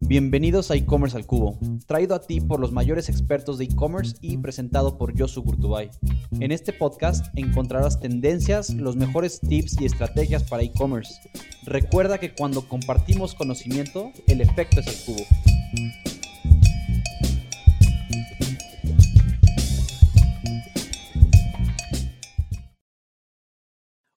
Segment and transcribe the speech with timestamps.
[0.00, 4.38] Bienvenidos a e-commerce al cubo, traído a ti por los mayores expertos de e-commerce y
[4.38, 5.90] presentado por Yosu Gurtubay.
[6.40, 11.14] En este podcast encontrarás tendencias, los mejores tips y estrategias para e-commerce.
[11.64, 15.26] Recuerda que cuando compartimos conocimiento, el efecto es el cubo.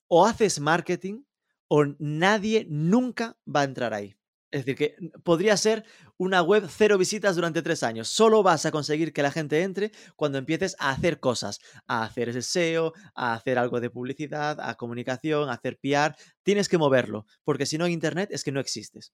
[0.07, 1.23] O haces marketing
[1.67, 4.15] o nadie nunca va a entrar ahí.
[4.53, 5.83] Es decir, que podría ser
[6.15, 8.07] una web cero visitas durante tres años.
[8.07, 12.29] Solo vas a conseguir que la gente entre cuando empieces a hacer cosas, a hacer
[12.29, 16.15] ese SEO, a hacer algo de publicidad, a comunicación, a hacer PR.
[16.43, 19.11] Tienes que moverlo, porque si no en Internet es que no existes.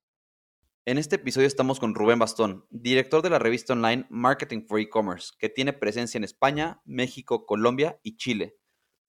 [0.84, 5.32] En este episodio estamos con Rubén Bastón, director de la revista online Marketing for E-Commerce,
[5.40, 8.58] que tiene presencia en España, México, Colombia y Chile,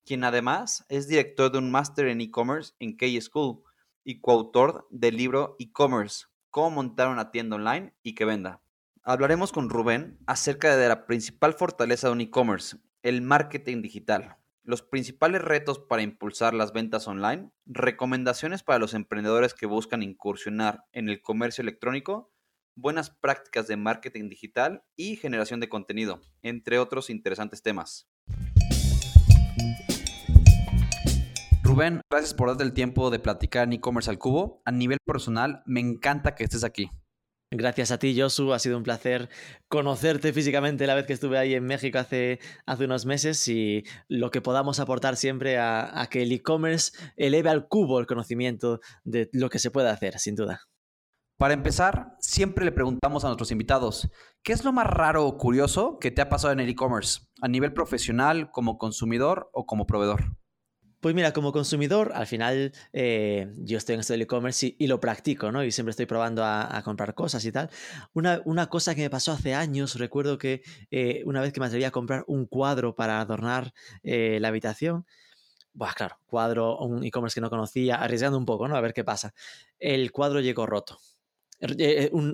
[0.04, 3.65] quien además es director de un máster en e-commerce en K School
[4.04, 8.62] y coautor del libro E-Commerce, cómo montar una tienda online y que venda.
[9.02, 14.82] Hablaremos con Rubén acerca de la principal fortaleza de un e-commerce, el marketing digital, los
[14.82, 21.09] principales retos para impulsar las ventas online, recomendaciones para los emprendedores que buscan incursionar en
[21.09, 22.32] el comercio electrónico,
[22.74, 28.09] buenas prácticas de marketing digital y generación de contenido, entre otros interesantes temas.
[31.71, 34.60] Rubén, gracias por darte el tiempo de platicar en e-commerce al cubo.
[34.65, 36.90] A nivel personal, me encanta que estés aquí.
[37.52, 38.52] Gracias a ti, Josu.
[38.52, 39.29] Ha sido un placer
[39.68, 44.32] conocerte físicamente la vez que estuve ahí en México hace, hace unos meses y lo
[44.32, 49.30] que podamos aportar siempre a, a que el e-commerce eleve al cubo el conocimiento de
[49.32, 50.62] lo que se puede hacer, sin duda.
[51.38, 54.10] Para empezar, siempre le preguntamos a nuestros invitados,
[54.43, 57.46] ¿qué es lo más raro o curioso que te ha pasado en el e-commerce, a
[57.46, 60.37] nivel profesional, como consumidor o como proveedor?
[61.01, 65.00] Pues mira, como consumidor, al final eh, yo estoy en esto del e-commerce y, lo
[65.00, 65.65] practico, ¿no?
[65.65, 67.70] Y siempre estoy probando a, comprar cosas y tal.
[68.12, 71.84] Una, cosa que me pasó hace años, recuerdo que eh, una vez que me atreví
[71.84, 73.72] a comprar un cuadro para adornar
[74.03, 75.06] eh, la habitación,
[75.72, 78.77] Buah, claro, cuadro, un e-commerce que no conocía, arriesgando un poco, ¿no?
[78.77, 79.32] A ver qué pasa.
[79.78, 80.99] El cuadro llegó roto.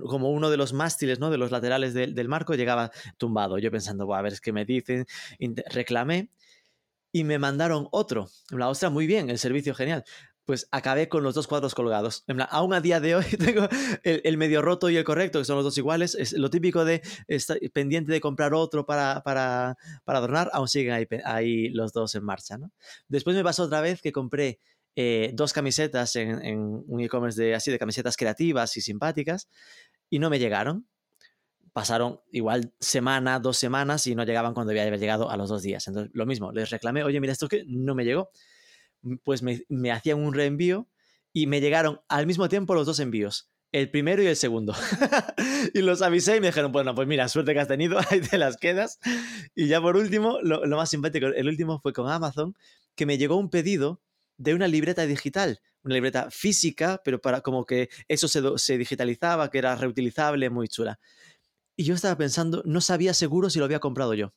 [0.09, 1.31] como uno de los mástiles, ¿no?
[1.31, 3.59] De los laterales del, marco llegaba tumbado.
[3.59, 5.07] Yo pensando, a ver, es que me dicen,
[5.71, 6.31] reclamé
[7.17, 8.29] y me mandaron otro.
[8.51, 10.05] En la ostra, muy bien, el servicio genial.
[10.45, 12.25] Pues acabé con los dos cuadros colgados.
[12.27, 13.67] En aún a día de hoy tengo
[14.03, 16.15] el, medio roto y el correcto, que son los dos iguales.
[16.15, 20.93] Es lo típico de estar pendiente de comprar otro para, para, para adornar, aún siguen
[20.93, 22.59] ahí, ahí, los dos en marcha.
[22.59, 22.71] ¿no?
[23.09, 24.61] Después me pasó otra vez que compré
[24.95, 29.49] eh, dos camisetas en, en un e-commerce de, así de camisetas creativas y simpáticas
[30.11, 30.87] y no me llegaron
[31.77, 35.87] pasaron igual semana, dos semanas y no llegaban cuando había llegado a los dos días.
[35.87, 38.31] Entonces, lo mismo, les reclamé, oye, mira, esto que no me llegó.
[39.25, 40.89] Pues me, me hacían un reenvío
[41.35, 44.75] y me llegaron al mismo tiempo los dos envíos el primero y el segundo.
[45.75, 48.39] y los avisé y me dijeron, bueno, pues mira, suerte que has tenido, ahí te
[48.39, 48.99] las quedas.
[49.55, 52.55] Y ya por último, lo, más simpático, el último fue con Amazon,
[52.95, 54.01] que me llegó un pedido
[54.39, 59.51] de una libreta digital, una libreta física, pero para como que eso se, se digitalizaba,
[59.51, 60.99] que era reutilizable, muy chula.
[61.77, 64.33] Y yo estaba pensando, no sabía seguro si lo había comprado yo.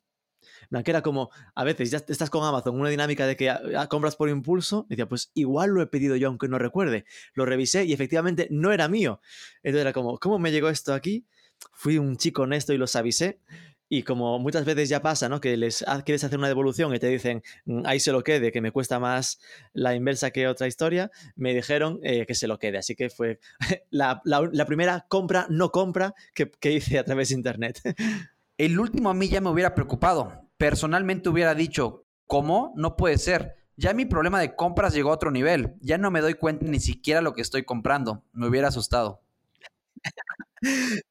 [0.83, 3.55] Que era como, a veces ya estás con Amazon, una dinámica de que
[3.89, 7.05] compras por impulso, decía, pues igual lo he pedido yo aunque no recuerde.
[7.33, 9.19] Lo revisé y efectivamente no era mío.
[9.63, 11.25] Entonces era como, ¿cómo me llegó esto aquí?
[11.73, 13.39] Fui un chico honesto y los avisé.
[13.91, 15.41] Y como muchas veces ya pasa, ¿no?
[15.41, 18.61] Que les quieres hacer una devolución y te dicen, mm, ahí se lo quede, que
[18.61, 19.39] me cuesta más
[19.73, 22.77] la inversa que otra historia, me dijeron eh, que se lo quede.
[22.77, 23.39] Así que fue
[23.89, 24.21] la,
[24.67, 27.81] primera compra, no compra, que, que hice a través de Internet.
[28.57, 30.49] El último a mí ya me hubiera preocupado.
[30.57, 32.73] Personalmente hubiera dicho, ¿cómo?
[32.75, 33.55] No puede ser.
[33.75, 35.75] Ya mi problema de compras llegó a otro nivel.
[35.79, 38.23] Ya no me doy cuenta ni siquiera lo que estoy comprando.
[38.33, 39.21] Me hubiera asustado.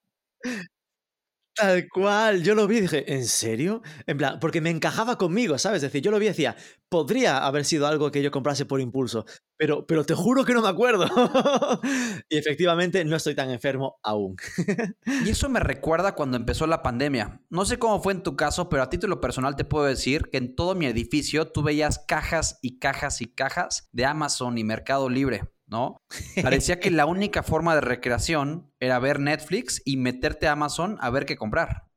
[1.59, 3.83] Tal cual, yo lo vi y dije, ¿en serio?
[4.07, 5.79] En plan, porque me encajaba conmigo, ¿sabes?
[5.79, 6.55] Es decir, yo lo vi y decía,
[6.89, 9.25] podría haber sido algo que yo comprase por impulso,
[9.57, 11.07] pero, pero te juro que no me acuerdo.
[12.29, 14.37] y efectivamente no estoy tan enfermo aún.
[15.25, 17.43] y eso me recuerda cuando empezó la pandemia.
[17.51, 20.39] No sé cómo fue en tu caso, pero a título personal te puedo decir que
[20.39, 25.09] en todo mi edificio tú veías cajas y cajas y cajas de Amazon y Mercado
[25.09, 25.58] Libre.
[25.69, 26.01] ¿No?
[26.43, 31.11] Parecía que la única forma de recreación era ver Netflix y meterte a Amazon a
[31.11, 31.89] ver qué comprar.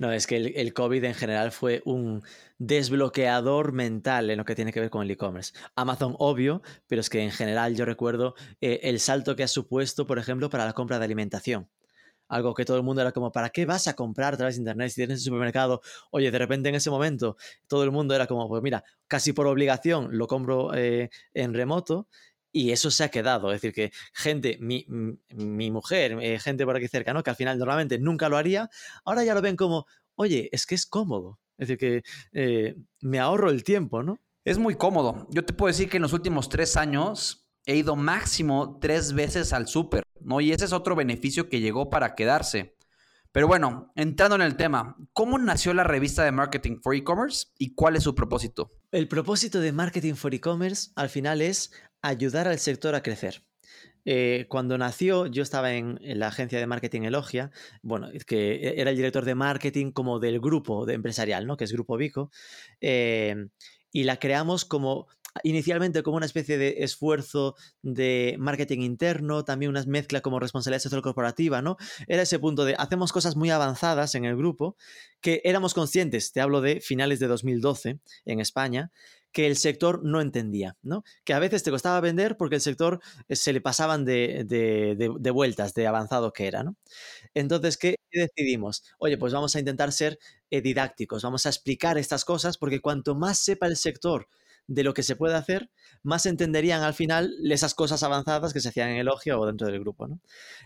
[0.00, 2.22] No, es que el, COVID en general fue un
[2.58, 5.52] desbloqueador mental en lo que tiene que ver con el e-commerce.
[5.74, 10.06] Amazon, obvio, pero es que en general yo recuerdo eh, el salto que ha supuesto,
[10.06, 11.68] por ejemplo, para la compra de alimentación.
[12.28, 14.60] Algo que todo el mundo era como, ¿para qué vas a comprar a través de
[14.60, 15.80] Internet si tienes un supermercado?
[16.10, 19.46] Oye, de repente en ese momento todo el mundo era como, pues mira, casi por
[19.46, 22.06] obligación lo compro eh, en remoto
[22.52, 23.52] y eso se ha quedado.
[23.52, 27.22] Es decir, que gente, mi, mi mujer, eh, gente por aquí cerca, ¿no?
[27.22, 28.70] Que al final normalmente nunca lo haría,
[29.04, 31.38] ahora ya lo ven como, oye, es que es cómodo.
[31.58, 32.02] Es decir, que
[32.32, 34.18] eh, me ahorro el tiempo, ¿no?
[34.44, 35.26] Es muy cómodo.
[35.30, 39.52] Yo te puedo decir que en los últimos tres años he ido máximo tres veces
[39.52, 40.40] al súper, ¿no?
[40.40, 42.78] Y ese es otro beneficio que llegó para quedarse.
[43.30, 47.74] Pero bueno, entrando en el tema, ¿cómo nació la revista de Marketing for E-Commerce y
[47.74, 48.72] cuál es su propósito?
[48.90, 51.70] El propósito de Marketing for E-Commerce al final es
[52.02, 53.42] ayudar al sector a crecer.
[54.04, 57.50] Eh, cuando nació, yo estaba en, la agencia de marketing Elogia,
[57.82, 61.56] bueno, que era el director de marketing como del grupo de empresarial, ¿no?
[61.56, 62.30] Que es Grupo Vico.
[62.80, 63.36] Eh,
[63.92, 65.08] y la creamos como
[65.42, 71.02] inicialmente como una especie de esfuerzo de marketing interno, también una mezcla como responsabilidad social
[71.02, 71.76] corporativa, ¿no?
[72.06, 74.76] Era ese punto de hacemos cosas muy avanzadas en el grupo
[75.20, 78.90] que éramos conscientes, te hablo de finales de 2012 en España,
[79.32, 81.04] que el sector no entendía, ¿no?
[81.24, 85.30] Que a veces te costaba vender porque el sector eh, se le pasaban de, de,
[85.30, 86.76] vueltas, de avanzado que era, ¿no?
[87.34, 88.84] Entonces, ¿qué decidimos?
[88.98, 90.18] Oye, pues vamos a intentar ser
[90.50, 94.28] eh, didácticos, vamos a explicar estas cosas porque cuanto más sepa el sector
[94.68, 95.70] de lo que se puede hacer,
[96.02, 99.80] más entenderían al final esas cosas avanzadas que se hacían en Elogio o dentro del
[99.80, 100.06] grupo.
[100.06, 100.20] ¿no?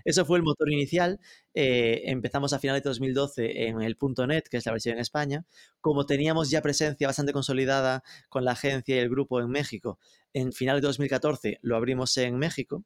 [0.04, 1.20] Eso fue el motor inicial.
[1.54, 3.96] Eh, empezamos a finales de 2012 en el
[4.26, 5.46] .NET, que es la versión en España.
[5.80, 10.00] Como teníamos ya presencia bastante consolidada con la agencia y el grupo en México,
[10.32, 12.84] en finales de 2014 lo abrimos en México.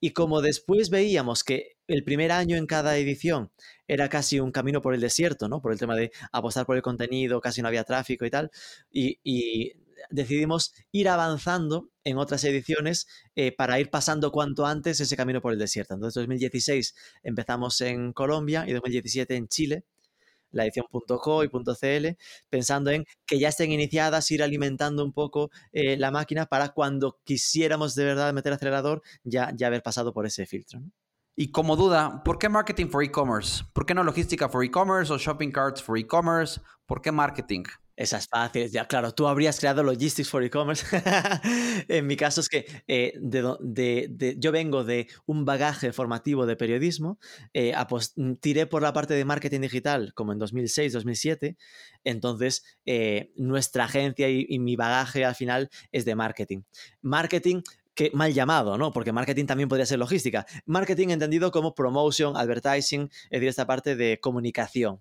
[0.00, 3.50] Y como después veíamos que el primer año en cada edición
[3.86, 5.60] era casi un camino por el desierto, ¿no?
[5.60, 8.50] Por el tema de apostar por el contenido, casi no había tráfico y tal.
[8.90, 9.74] y
[10.10, 15.52] decidimos ir avanzando en otras ediciones eh, para ir pasando cuanto antes ese camino por
[15.52, 15.94] el desierto.
[15.94, 19.84] Entonces, 2016 empezamos en Colombia y 2017 en Chile,
[20.50, 22.16] la edición .co y .cl,
[22.48, 27.18] pensando en que ya estén iniciadas, ir alimentando un poco eh, la máquina para cuando
[27.24, 30.80] quisiéramos de verdad meter acelerador, ya, ya haber pasado por ese filtro.
[31.36, 33.62] Y como duda, ¿por qué marketing for e-commerce?
[33.72, 36.60] ¿Por qué no logística for e-commerce o shopping carts for e-commerce?
[36.84, 37.62] ¿Por qué marketing?
[37.98, 40.86] Esas fáciles, ya claro, tú habrías creado Logistics for E-Commerce.
[41.88, 47.18] en mi caso es que eh, de, yo vengo de un bagaje formativo de periodismo,
[47.52, 47.74] eh,
[48.14, 51.56] mm, tiré por la parte de marketing digital como en 2006, 2007,
[52.04, 56.62] entonces eh, nuestra agencia y, y mi bagaje al final es de marketing.
[57.02, 57.62] Marketing
[57.96, 58.92] que mal llamado, ¿no?
[58.92, 60.46] Porque marketing también podría ser logística.
[60.66, 65.00] Marketing entendido como promotion, advertising, es decir, esta parte de comunicación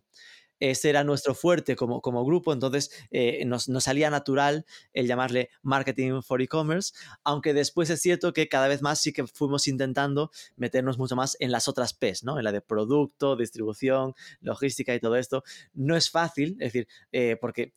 [0.60, 6.22] ese era nuestro fuerte como, como grupo, entonces eh, nos, salía natural el llamarle Marketing
[6.22, 6.94] for E-Commerce,
[7.24, 11.38] aunque después es cierto que cada vez más sí que fuimos intentando meternos mucho más
[11.40, 12.38] en las otras P's, ¿no?
[12.38, 15.44] En la de producto, distribución, logística y todo esto.
[15.74, 17.74] No es fácil, es decir, eh, porque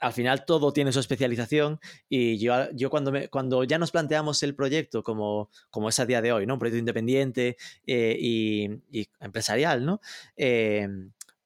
[0.00, 4.42] al final todo tiene su especialización y yo, yo cuando, me, cuando ya nos planteamos
[4.42, 6.54] el proyecto como, como es a día de hoy, ¿no?
[6.54, 7.56] Un proyecto independiente
[7.86, 10.00] eh, y, y, empresarial, ¿no?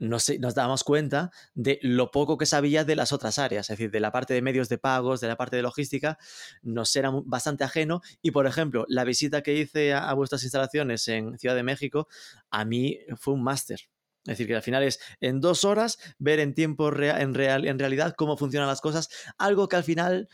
[0.02, 4.00] Nos, damos cuenta de lo poco que sabía de las otras áreas, es decir, de
[4.00, 6.18] la parte de medios de pagos, de la parte de logística,
[6.62, 11.38] nos era bastante ajeno y, por ejemplo, la visita que hice a, vuestras instalaciones en
[11.38, 12.08] Ciudad de México,
[12.50, 13.80] a mí fue un máster.
[14.24, 17.66] Es decir, que al final es en dos horas ver en tiempo real, en, real,
[17.66, 20.28] en realidad cómo funcionan las cosas, algo que al final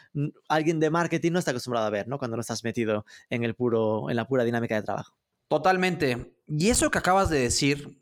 [0.49, 2.19] alguien de marketing no está acostumbrado a ver, ¿no?
[2.19, 5.17] Cuando no estás metido en, el puro, en la pura dinámica de trabajo.
[5.49, 6.35] Totalmente.
[6.47, 7.99] Y eso que acabas de decir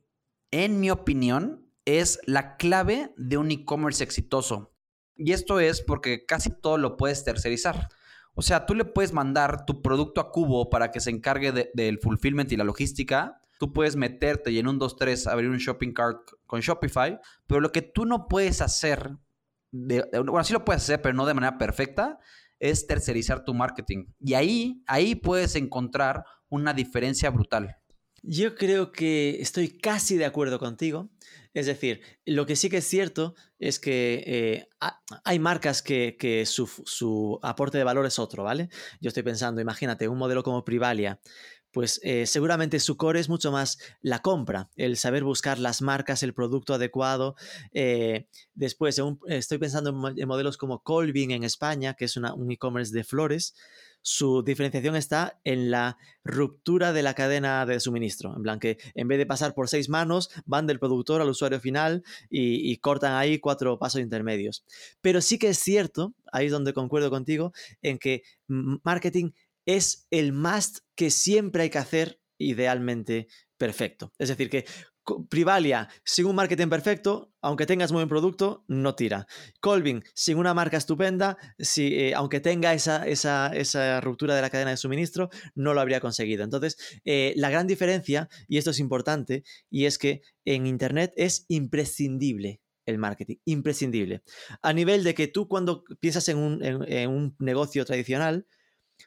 [0.51, 4.75] en mi opinión, es la clave de un e-commerce exitoso.
[5.15, 7.89] Y esto es porque casi todo lo puedes tercerizar.
[8.35, 11.99] O sea, tú le puedes mandar tu producto a Cubo para que se encargue del
[11.99, 13.41] fulfillment y la logística.
[13.59, 17.19] Tú puedes meterte y en un 2, 3 abrir un shopping cart con Shopify.
[17.47, 19.17] Pero lo que tú no puedes hacer,
[19.73, 22.19] bueno, sí lo puedes hacer, pero no de manera perfecta,
[22.59, 24.07] es tercerizar tu marketing.
[24.21, 27.77] Y ahí, ahí puedes encontrar una diferencia brutal.
[28.29, 31.09] Yo creo que estoy casi de acuerdo contigo.
[31.55, 34.69] Es decir, lo que sí que es cierto es que eh,
[35.25, 38.69] hay marcas que, su, aporte de valor es otro, ¿vale?
[39.01, 41.21] Yo estoy pensando, imagínate, un modelo como Privalia,
[41.71, 46.25] pues eh, seguramente su core es mucho más la compra, el saber buscar las marcas,
[46.25, 47.37] el producto adecuado.
[47.73, 53.05] Eh, después, estoy pensando en, modelos como Colvin en España, que es un e-commerce de
[53.05, 53.55] flores
[54.07, 58.37] su diferenciación está en la ruptura de la cadena de suministro.
[58.37, 61.59] En plan que en vez de pasar por seis manos, van del productor al usuario
[61.59, 64.65] final y, cortan ahí cuatro pasos intermedios.
[65.01, 69.33] Pero sí que es cierto, ahí es donde concuerdo contigo, en que marketing
[69.67, 73.27] es el must que siempre hay que hacer idealmente
[73.59, 74.13] perfecto.
[74.19, 74.67] Es decir, que
[75.29, 79.27] Privalia, sin un marketing perfecto, aunque tengas muy buen producto, no tira.
[79.61, 84.71] Colvin, sin una marca estupenda, si, eh, aunque tenga esa, esa, ruptura de la cadena
[84.71, 86.43] de suministro, no lo habría conseguido.
[86.45, 91.45] Entonces, eh, la gran diferencia, y esto es importante, y es que en Internet es
[91.49, 94.23] imprescindible el marketing, imprescindible.
[94.63, 98.47] A nivel de que tú cuando piensas en un, en un negocio tradicional,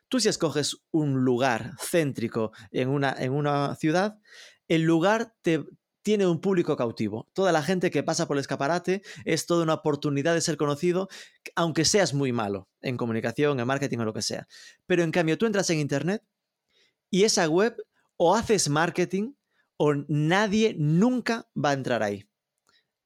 [0.08, 4.20] tú si escoges un lugar céntrico en una, en una ciudad,
[4.68, 5.64] el lugar te,
[6.02, 7.30] tiene un público cautivo.
[7.34, 11.10] Toda la gente que pasa por el escaparate es toda una oportunidad de ser conocido,
[11.56, 14.48] aunque seas muy malo en comunicación, en marketing o lo que sea.
[14.86, 16.24] Pero en cambio, tú entras en Internet
[17.10, 17.76] y esa web
[18.18, 19.34] o haces marketing
[19.78, 22.29] o nadie nunca va a entrar ahí.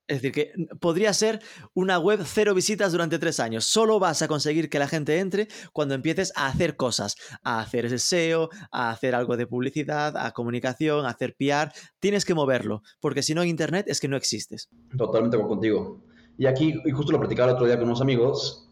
[0.08, 1.42] Es decir, que podría ser
[1.74, 3.64] una web cero visitas durante tres años.
[3.66, 7.86] Solo vas a conseguir que la gente entre cuando empieces a hacer cosas, a hacer
[7.86, 11.72] ese SEO, a hacer algo de publicidad, a comunicación, a hacer PR.
[12.00, 14.70] Tienes que moverlo, porque si no Internet es que no existes.
[14.98, 16.02] Totalmente contigo.
[16.38, 18.70] Y aquí, y justo lo platicaba el otro día con unos amigos,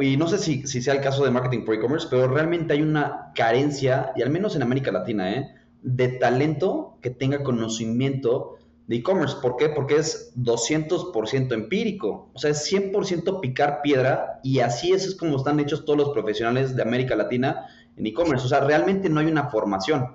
[0.00, 2.82] y no sé si, si sea el caso de marketing for e-commerce, pero realmente hay
[2.82, 5.54] una carencia, y al menos en América Latina, ¿eh?
[5.82, 8.55] de talento que tenga conocimiento
[8.86, 9.36] de e-commerce.
[9.42, 9.68] ¿Por qué?
[9.68, 12.30] Porque es 200% empírico.
[12.34, 16.76] O sea, es 100% picar piedra y así es, como están hechos todos los profesionales
[16.76, 17.66] de América Latina
[17.96, 18.46] en e-commerce.
[18.46, 20.06] O sea, realmente no hay una formación.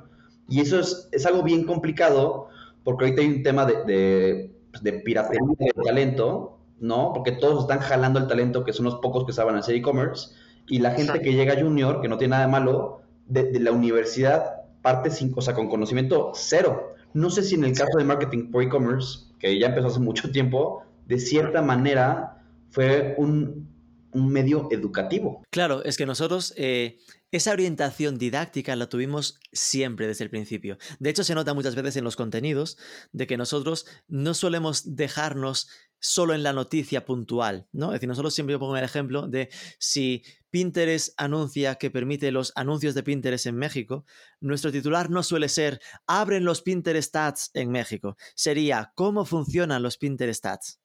[0.48, 2.48] Y eso es, es algo bien complicado
[2.84, 7.12] porque ahorita hay un tema de, de, de piratería de talento, ¿no?
[7.14, 10.36] Porque todos están jalando el talento, que son los pocos que saben hacer e-commerce.
[10.68, 14.62] Y la gente que llega junior, que no tiene nada de malo, de, la universidad
[14.82, 16.96] parte sin, o sea, con conocimiento cero.
[17.14, 20.32] No sé si en el caso de marketing por e-commerce, que ya empezó hace mucho
[20.32, 23.70] tiempo, de cierta manera fue un,
[24.14, 25.42] medio educativo.
[25.52, 27.00] Claro, es que nosotros eh,
[27.32, 30.78] esa orientación didáctica la tuvimos siempre desde el principio.
[31.00, 32.78] De hecho, se nota muchas veces en los contenidos
[33.14, 37.88] de que nosotros no solemos dejarnos solo en la noticia puntual, ¿no?
[37.88, 42.94] Es decir, nosotros siempre pongo el ejemplo de si Pinterest anuncia que permite los anuncios
[42.94, 44.06] de Pinterest en México,
[44.40, 49.98] nuestro titular no suele ser abren los Pinterest ads en México, sería cómo funcionan los
[49.98, 50.82] Pinterest ads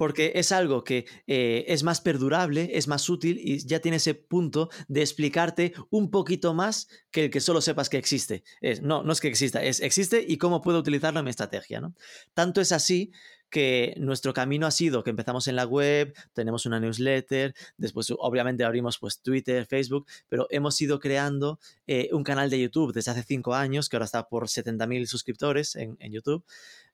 [0.00, 4.14] porque es algo que eh, es más perdurable, es más útil y ya tiene ese
[4.14, 8.42] punto de explicarte un poquito más que el que solo sepas que existe.
[8.62, 11.82] Es, no, no es que exista, es existe y cómo puedo utilizarlo en mi estrategia.
[11.82, 11.94] ¿no?
[12.32, 13.12] Tanto es así
[13.50, 18.64] que nuestro camino ha sido que empezamos en la web, tenemos una newsletter, después obviamente
[18.64, 23.22] abrimos pues Twitter, Facebook, pero hemos ido creando eh, un canal de YouTube desde hace
[23.22, 26.44] cinco años, que ahora está por 70.000 suscriptores en, en YouTube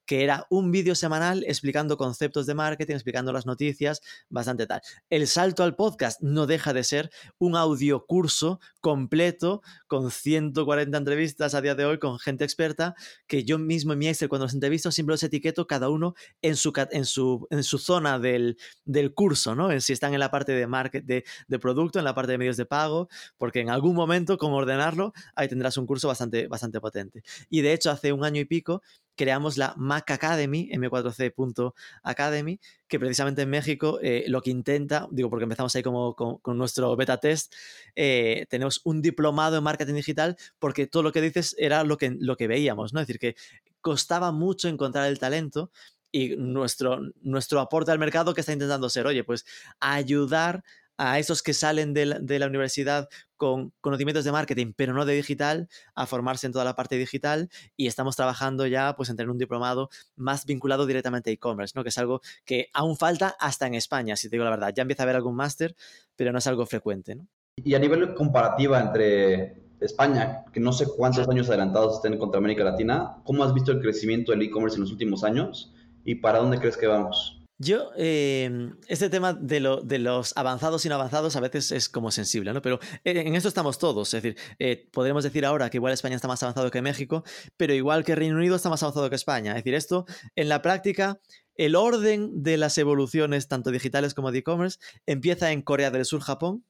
[0.07, 4.81] que era un vídeo semanal explicando conceptos de marketing, explicando las noticias, bastante tal.
[5.11, 11.55] El salto al podcast no deja de ser un audio curso completo con 140 entrevistas
[11.55, 12.95] a día de hoy con gente experta,
[13.27, 16.57] que yo mismo en mi Excel cuando los entrevisto siempre los etiqueto cada uno en
[16.57, 19.79] su, en su, en su zona del, del curso, ¿no?
[19.81, 22.57] Si están en la parte de, market, de, de, producto, en la parte de medios
[22.57, 27.23] de pago, porque en algún momento, como ordenarlo, ahí tendrás un curso bastante, bastante potente.
[27.51, 28.83] Y de hecho, hace un año y pico
[29.17, 35.45] creamos la Mac Academy, m4c.academy, que precisamente en México eh, lo que intenta, digo porque
[35.45, 37.53] empezamos ahí como con, nuestro beta test,
[37.95, 42.17] eh, tenemos un diplomado en marketing digital porque todo lo que dices era lo que,
[42.19, 43.01] lo que veíamos, ¿no?
[43.01, 43.37] Es decir, que
[43.81, 45.71] costaba mucho encontrar el talento
[46.13, 49.45] y nuestro, nuestro aporte al mercado que está intentando ser, oye, pues
[49.81, 50.63] ayudar
[50.99, 55.69] a esos que salen de la, universidad con conocimientos de marketing, pero no de digital,
[55.95, 59.39] a formarse en toda la parte digital y estamos trabajando ya pues en tener un
[59.39, 61.83] diplomado más vinculado directamente a e-commerce, ¿no?
[61.83, 64.73] que es algo que aún falta hasta en España, si te digo la verdad.
[64.75, 65.75] Ya empieza a haber algún máster,
[66.15, 67.15] pero no es algo frecuente.
[67.15, 67.27] ¿no?
[67.57, 72.65] Y a nivel comparativa entre España, que no sé cuántos años adelantados estén contra América
[72.65, 75.75] Latina, ¿cómo has visto el crecimiento del e-commerce en los últimos años
[76.05, 77.36] y para dónde crees que vamos?
[77.59, 82.53] Yo, em, este tema de, los avanzados y no avanzados a veces es como sensible,
[82.53, 82.61] ¿no?
[82.61, 84.13] Pero en esto estamos todos.
[84.13, 87.25] Es decir, eh, podremos decir ahora que igual España está más avanzado que México,
[87.57, 89.53] pero igual que Reino Unido está más avanzado que España.
[89.53, 91.19] Es decir, esto en la práctica,
[91.55, 96.21] el orden de las evoluciones, tanto digitales como de e-commerce, empieza en Corea del Sur,
[96.21, 96.63] Japón,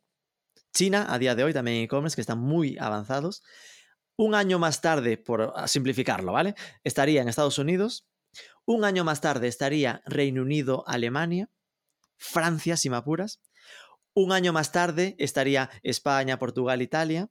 [0.73, 3.43] China, a día de hoy también e-commerce, que están muy avanzados.
[4.16, 6.55] Un año más tarde, por simplificarlo, ¿vale?
[6.85, 8.07] Estaría en Estados Unidos,
[8.64, 11.49] un año más tarde estaría Reino Unido, Alemania,
[12.16, 13.40] Francia, si me apuras.
[14.14, 17.28] Un año más tarde estaría España, Portugal, Italia.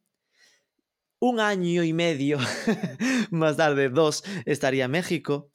[1.20, 2.38] Un año y medio
[3.32, 5.50] más tarde, dos, estaría México.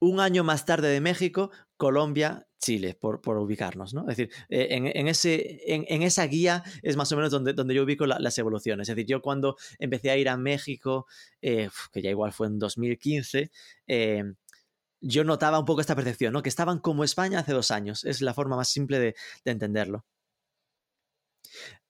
[0.00, 4.02] Un año más tarde de México, Colombia, Chile, por, por, ubicarnos, ¿no?
[4.02, 7.52] Es decir, eh, en, en, ese, en, en, esa guía es más o menos donde,
[7.52, 8.88] donde yo ubico la, las evoluciones.
[8.88, 11.06] Es decir, yo cuando empecé a ir a México,
[11.40, 13.50] eh, que ya igual fue en 2015,
[13.86, 14.24] eh,
[15.00, 16.42] yo notaba un poco esta percepción, ¿no?
[16.42, 18.04] Que estaban como España hace dos años.
[18.04, 19.14] Es la forma más simple de,
[19.44, 20.04] de entenderlo.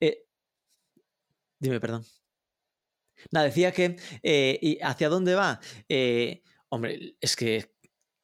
[0.01, 0.25] Eh,
[1.61, 2.05] dime, perdón.
[3.33, 5.61] Nada, decía que, eh, ¿y hacia dónde va?
[5.89, 7.75] Eh, hombre, es que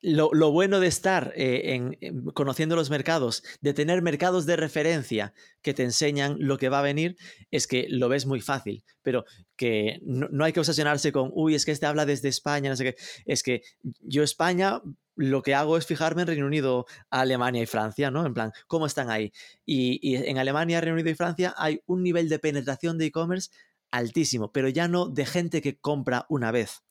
[0.05, 4.57] lo, lo, bueno de estar eh, en, en, conociendo los mercados, de tener mercados de
[4.57, 5.33] referencia
[5.63, 7.17] que te enseñan lo que va a venir,
[7.51, 8.85] es que lo ves muy fácil.
[9.03, 9.25] Pero
[9.57, 12.77] que no, no hay que obsesionarse con, uy, es que este habla desde España, no
[12.77, 12.97] sé qué.
[13.25, 13.63] Es que
[14.01, 14.83] yo, España,
[15.17, 18.27] lo que hago es fijarme en Reino Unido, Alemania y Francia, ¿no?
[18.27, 19.33] En plan, ¿cómo están ahí?
[19.65, 23.51] Y, y en Alemania, Reino Unido y Francia hay un nivel de penetración de e-commerce
[23.91, 26.84] altísimo, pero ya no de gente que compra una vez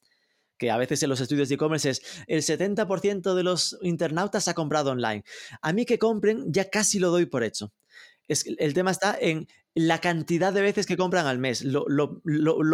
[0.64, 4.54] que a veces en los estudios de e-commerce es el 70% de los internautas ha
[4.54, 5.26] comprado online.
[5.62, 7.74] A mí que compren ya casi lo doy por hecho.
[8.30, 11.90] El tema está en la cantidad de veces que compran al mes, lo,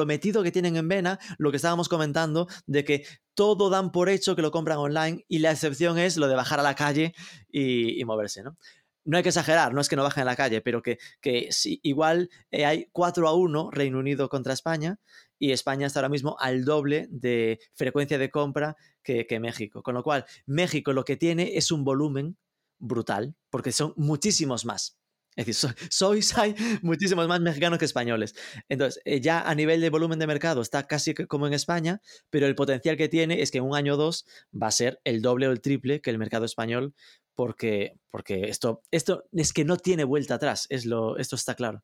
[0.06, 4.36] metido que tienen en vena, lo que estábamos comentando, de que todo dan por hecho
[4.36, 7.16] que lo compran online y la excepción es lo de bajar a la calle
[7.52, 8.56] y, moverse, ¿no?
[9.04, 11.48] no hay que exagerar, no es que no bajen a la calle, pero que, que
[11.50, 15.00] si, igual eh, hay 4 a 1 Reino Unido contra España
[15.40, 19.82] y España está ahora mismo al doble de frecuencia de compra que, México.
[19.82, 22.38] Con lo cual, México lo que tiene es un volumen
[22.78, 24.98] brutal, porque son muchísimos más.
[25.36, 28.36] Es decir, sois, hay muchísimos más mexicanos que españoles.
[28.68, 32.46] Entonces, eh, ya a nivel de volumen de mercado está casi como en España, pero
[32.46, 35.22] el potencial que tiene es que en un año o dos va a ser el
[35.22, 36.94] doble o el triple que el mercado español
[37.36, 41.84] porque, porque esto, esto es que no tiene vuelta atrás, es lo, esto está claro.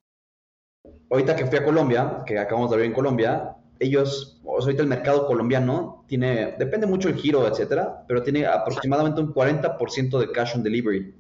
[1.10, 4.84] Ahorita que fui a Colombia, que acabamos de ver en Colombia, ellos, o sea, ahorita
[4.84, 10.32] el mercado colombiano tiene, depende mucho el giro, etcétera, pero tiene aproximadamente un 40% de
[10.32, 11.14] cash on delivery.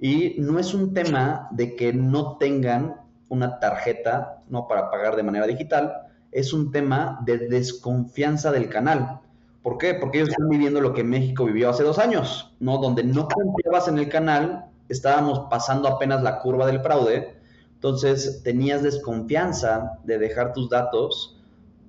[0.00, 2.96] Y no es un tema de que no tengan
[3.28, 9.20] una tarjeta no para pagar de manera digital, es un tema de desconfianza del canal.
[9.62, 9.94] ¿Por qué?
[9.94, 12.78] Porque ellos están viviendo lo que México vivió hace dos años, ¿no?
[12.78, 17.36] Donde no confiabas en el canal, estábamos pasando apenas la curva del fraude,
[17.82, 21.36] entonces tenías desconfianza de dejar tus datos,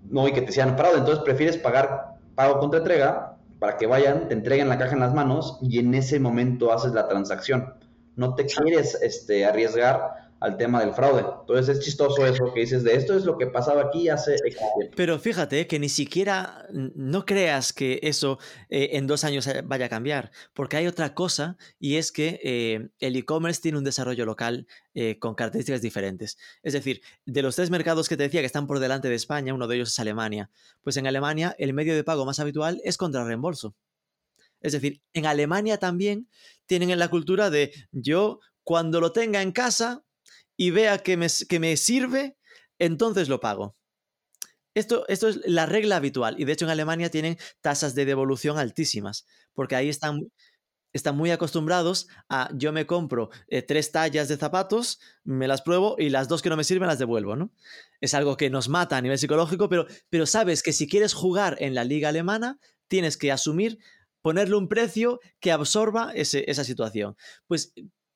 [0.09, 0.27] ¿no?
[0.27, 4.33] Y que te decían fraude, entonces prefieres pagar pago contra entrega para que vayan, te
[4.33, 7.75] entreguen la caja en las manos y en ese momento haces la transacción.
[8.15, 11.23] No te quieres este, arriesgar al tema del fraude.
[11.39, 14.35] Entonces es chistoso eso que dices de esto es lo que pasaba aquí hace...
[14.93, 19.89] Pero fíjate que ni siquiera no creas que eso eh, en dos años vaya a
[19.89, 24.67] cambiar, porque hay otra cosa y es que eh, el e-commerce tiene un desarrollo local
[24.93, 26.37] eh, con características diferentes.
[26.61, 29.53] Es decir, de los tres mercados que te decía que están por delante de España,
[29.53, 30.49] uno de ellos es Alemania.
[30.81, 33.75] Pues en Alemania el medio de pago más habitual es contra reembolso.
[34.59, 36.27] Es decir, en Alemania también
[36.65, 40.03] tienen en la cultura de yo cuando lo tenga en casa
[40.57, 42.37] y vea que me, que me sirve,
[42.79, 43.73] entonces lo pago.
[44.75, 48.57] Esto, esto, es la regla habitual y de hecho en Alemania tienen tasas de devolución
[48.57, 50.31] altísimas porque ahí están,
[50.93, 55.95] están muy acostumbrados a yo me compro eh, tres tallas de zapatos, me las pruebo
[55.99, 57.51] y las dos que no me sirven las devuelvo, ¿no?
[58.01, 61.55] Es algo que nos mata a nivel psicológico, pero, pero sabes que si quieres jugar
[61.59, 63.79] en la liga alemana tienes que asumir,
[64.21, 67.15] ponerle un precio que absorba ese, esa situación.
[67.47, 67.73] Pues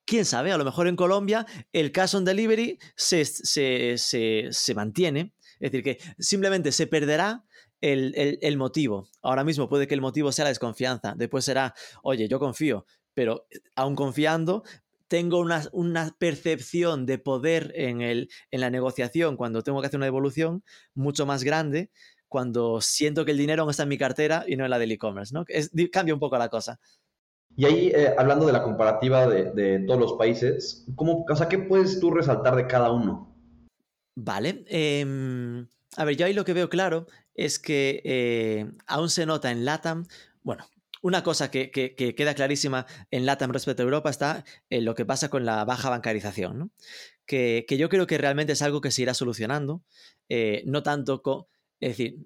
[0.08, 4.74] quién sabe, a lo mejor en Colombia el cash on delivery se, se, se, se
[4.74, 7.43] mantiene, es decir, que simplemente se perderá
[7.82, 9.08] el, el, motivo.
[9.22, 13.46] Ahora mismo puede que el motivo sea la desconfianza, después será, oye, yo confío, pero
[13.52, 14.63] eh, aún confiando,
[15.08, 19.98] tengo una, una percepción de poder en, el, en la negociación cuando tengo que hacer
[19.98, 20.63] una devolución
[20.96, 21.91] mucho más grande
[22.28, 25.34] cuando siento que el dinero está en mi cartera y no en la del e-commerce,
[25.34, 25.46] ¿no?
[25.91, 26.80] Cambia un poco la cosa.
[27.58, 31.58] Y ahí, eh, hablando de la comparativa de, todos los países, ¿cómo, o sea, ¿qué
[31.58, 33.36] puedes tú resaltar de cada uno?
[34.15, 34.63] Vale.
[34.67, 35.65] Eh,
[35.98, 39.65] a ver, yo ahí lo que veo claro es que eh, aún se nota en
[39.65, 40.06] LATAM,
[40.43, 40.65] bueno,
[41.02, 44.96] una cosa que, que, que, queda clarísima en LATAM respecto a Europa está en lo
[44.96, 46.70] que pasa con la baja bancarización, ¿no?
[47.28, 49.84] que, yo creo que realmente es algo que se irá solucionando,
[50.30, 51.46] eh, no tanto con...
[51.80, 52.26] Es decir,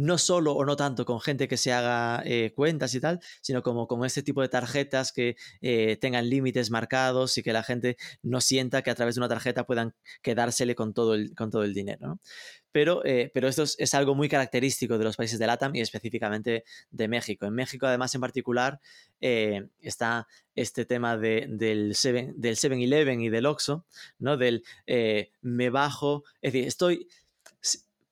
[0.00, 3.62] no solo o no tanto con gente que se haga eh, cuentas y tal, sino
[3.62, 7.98] como con este tipo de tarjetas que eh, tengan límites marcados y que la gente
[8.22, 11.64] no sienta que a través de una tarjeta puedan quedársele con todo el, con todo
[11.64, 12.18] el dinero.
[12.72, 16.64] Pero, eh, pero, esto es, algo muy característico de los países de LATAM y específicamente
[16.90, 17.44] de México.
[17.46, 18.80] En México, además, en particular,
[19.20, 23.84] está este tema de, del 7-Eleven del y del Oxxo,
[24.20, 24.36] ¿no?
[24.36, 24.62] Del
[25.42, 27.08] me bajo, es decir, estoy,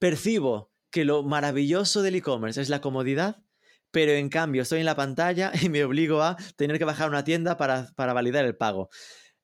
[0.00, 3.42] percibo que lo maravilloso del e-commerce es la comodidad,
[3.90, 7.10] pero en cambio estoy en la pantalla y me obligo a tener que bajar a
[7.10, 8.88] una tienda para, para validar el pago.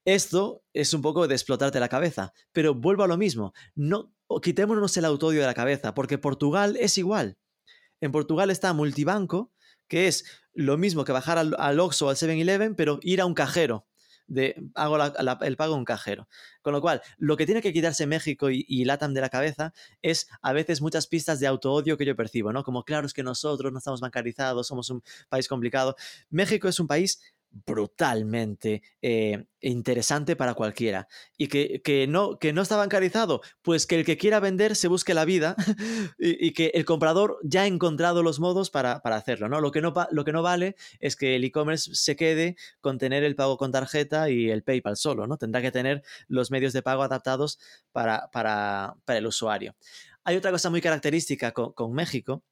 [0.05, 4.97] Esto es un poco de explotarte la cabeza, pero vuelvo a lo mismo, no quitémonos
[4.97, 7.39] el autodio de la cabeza, porque Portugal es igual.
[8.01, 9.53] En Portugal está multibanco,
[9.89, 13.27] que es lo mismo que bajar al, al Oxxo o al 7-Eleven, pero ir a
[13.27, 13.87] un cajero
[14.27, 14.99] de hago
[15.43, 16.29] el pago en un cajero.
[16.63, 19.73] Con lo cual, lo que tiene que quitarse México y, y, LATAM de la cabeza
[20.03, 22.65] es a veces muchas pistas de autoodio que yo percibo, ¿no?
[22.65, 25.97] Como, claro, es que nosotros no estamos bancarizados, somos un país complicado.
[26.31, 27.21] México es un país
[27.67, 31.07] brutalmente eh, interesante para cualquiera.
[31.39, 34.89] Y que, que, no, que no está bancarizado, pues que el que quiera vender se
[34.89, 35.55] busque la vida
[36.19, 39.49] y, que el comprador ya ha encontrado los modos para, para hacerlo.
[39.49, 39.61] ¿no?
[39.61, 43.23] Lo, que no, lo que no vale es que el e-commerce se quede con tener
[43.23, 45.27] el pago con tarjeta y el PayPal solo.
[45.27, 45.37] ¿no?
[45.37, 47.59] Tendrá que tener los medios de pago adaptados
[47.93, 49.77] para, para, para el usuario.
[50.25, 52.43] Hay otra cosa muy característica con, con México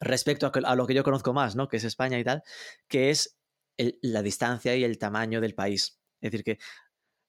[0.00, 1.68] respecto a, a, lo que yo conozco más, ¿no?
[1.68, 2.42] que es España y tal,
[2.88, 3.37] que es
[4.02, 6.00] la distancia y el tamaño del país.
[6.20, 6.58] Es decir, que,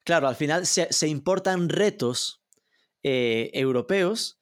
[0.04, 2.44] claro, al final se, se importan retos
[3.04, 4.40] eh, europeos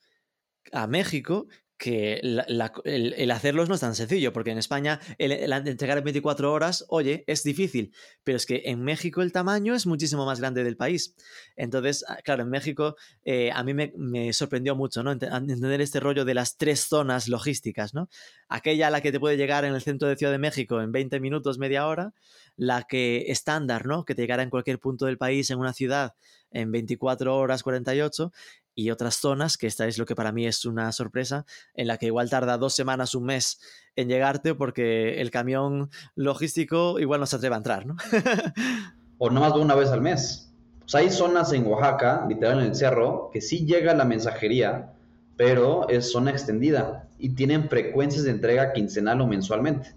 [0.71, 5.99] a México que el, hacerlos no es tan sencillo, porque en España el, el, entregar
[5.99, 10.25] en 24 horas, oye, es difícil, pero es que en México el tamaño es muchísimo
[10.25, 11.15] más grande del país.
[11.55, 15.11] Entonces, ah, claro, en México eh, a mí me, me, sorprendió mucho, ¿no?
[15.11, 18.09] Entender este rollo de las tres zonas logísticas, ¿no?
[18.49, 20.91] Aquella a la que te puede llegar en el centro de Ciudad de México en
[20.91, 22.13] 20 minutos, media hora,
[22.55, 24.03] la que estándar, ¿no?
[24.03, 26.15] Que te llegará en cualquier punto del país, en una ciudad,
[26.49, 28.31] en 24 horas 48
[28.77, 31.97] y otras zonas, que esta es lo que para mí es una sorpresa, en la
[31.97, 33.59] que igual tarda dos semanas, un mes
[33.95, 37.95] en llegarte porque el camión logístico igual no se atreve a entrar, ¿no?
[39.17, 40.53] o no más de una vez al mes.
[40.85, 44.93] O sea, hay zonas en Oaxaca, literal en el cerro, que sí llega la mensajería,
[45.35, 49.95] pero es zona extendida y tienen frecuencias de entrega quincenal o mensualmente.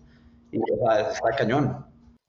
[0.52, 1.84] Y o sea, está cañón.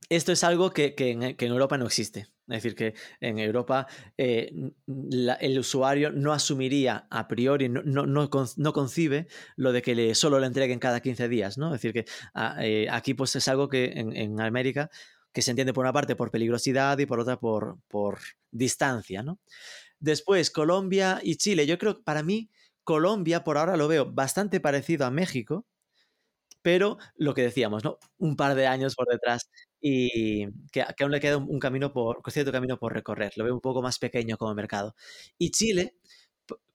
[0.10, 2.28] Esto es algo que, que, en, que en Europa no existe.
[2.52, 3.88] Es decir, que en Europa
[4.18, 4.52] eh,
[5.40, 10.40] el usuario no asumiría a priori, no, no, no, no concibe lo de que solo
[10.40, 11.68] le entreguen cada 15 días, ¿no?
[11.68, 14.90] Es decir, que a, eh, aquí pues es algo que en, en, América
[15.34, 18.20] que se entiende por una parte por peligrosidad y por otra por, por
[18.52, 19.40] distancia, ¿no?
[20.00, 21.68] Después, Colombia y Chile.
[21.68, 22.50] Yo creo que para mí,
[22.84, 25.68] Colombia por ahora lo veo bastante parecido a México,
[26.62, 28.00] pero lo que decíamos, ¿no?
[28.18, 29.50] Un par de años por detrás
[29.82, 33.34] y que, que aún le queda un, camino por, cierto camino por recorrer.
[33.36, 34.96] Lo veo un poco más pequeño como mercado.
[35.38, 35.96] Y Chile,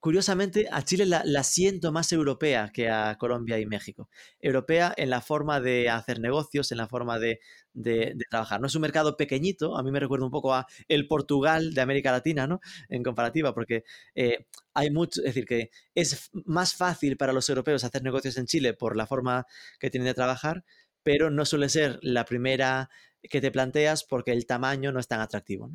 [0.01, 4.11] curiosamente, a Chile la, la, siento más europea que a Colombia y México.
[4.41, 7.41] Europea en la forma de hacer negocios, en la forma de,
[7.77, 8.61] de, trabajar.
[8.61, 11.81] No es un mercado pequeñito, a mí me recuerda un poco a el Portugal de
[11.81, 12.61] América Latina, ¿no?
[12.89, 17.85] En comparativa, porque eh, hay mucho, es decir, que es más fácil para los europeos
[17.85, 19.47] hacer negocios en Chile por la forma
[19.79, 20.65] que tienen de trabajar,
[21.07, 22.91] pero no suele ser la primera
[23.23, 25.71] que te planteas porque el tamaño no es tan atractivo.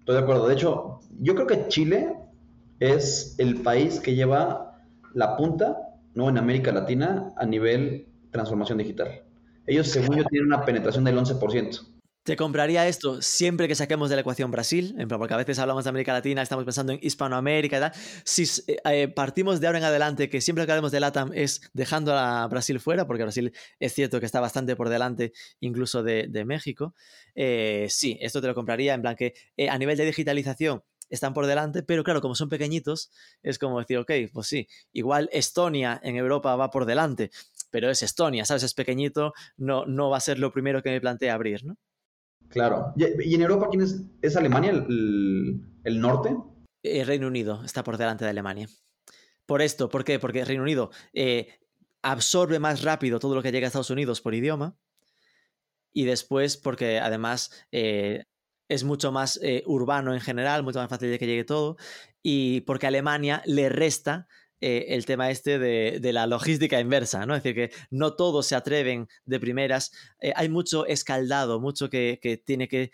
[0.00, 0.46] Estoy de acuerdo.
[0.46, 2.14] De hecho, yo creo que Chile
[2.80, 4.78] es el país que lleva
[5.14, 5.78] la punta
[6.12, 6.28] ¿no?
[6.28, 9.22] en América Latina a nivel transformación digital.
[9.66, 11.80] Ellos, según yo, tienen una penetración del 11%.
[12.24, 15.90] Te compraría esto siempre que saquemos de la ecuación Brasil, porque a veces hablamos de
[15.90, 17.92] América Latina, estamos pensando en Hispanoamérica y tal.
[18.24, 22.16] Si eh, partimos de ahora en adelante, que siempre que hablemos de LATAM es dejando
[22.16, 26.94] a Brasil fuera, porque Brasil es cierto que está bastante por delante incluso de, México,
[27.34, 31.34] eh, sí, esto te lo compraría en plan que eh, a nivel de digitalización están
[31.34, 33.10] por delante, pero claro, como son pequeñitos,
[33.42, 37.30] es como decir, ok, pues sí, igual Estonia en Europa va por delante,
[37.70, 38.62] pero es Estonia, ¿sabes?
[38.62, 41.76] Es pequeñito, no, no va a ser lo primero que me plantea abrir, ¿no?
[42.54, 42.94] Claro.
[42.96, 44.00] ¿Y en Europa quién es?
[44.22, 46.36] ¿Es Alemania el, el norte?
[46.84, 48.68] El eh, Reino Unido está por delante de Alemania.
[49.44, 50.20] Por esto, ¿por qué?
[50.20, 51.58] Porque Reino Unido eh,
[52.00, 54.76] absorbe más rápido todo lo que llega a Estados Unidos por idioma.
[55.92, 58.22] Y después, porque además eh,
[58.68, 61.76] es mucho más urbano en general, mucho más fácil de que llegue todo.
[62.22, 64.28] Y porque Alemania le resta
[64.66, 67.36] eh, el tema este de, de, la logística inversa, ¿no?
[67.36, 69.92] Es decir, que no todos se atreven de primeras.
[70.22, 72.90] Eh, hay mucho escaldado, mucho que, que tiene que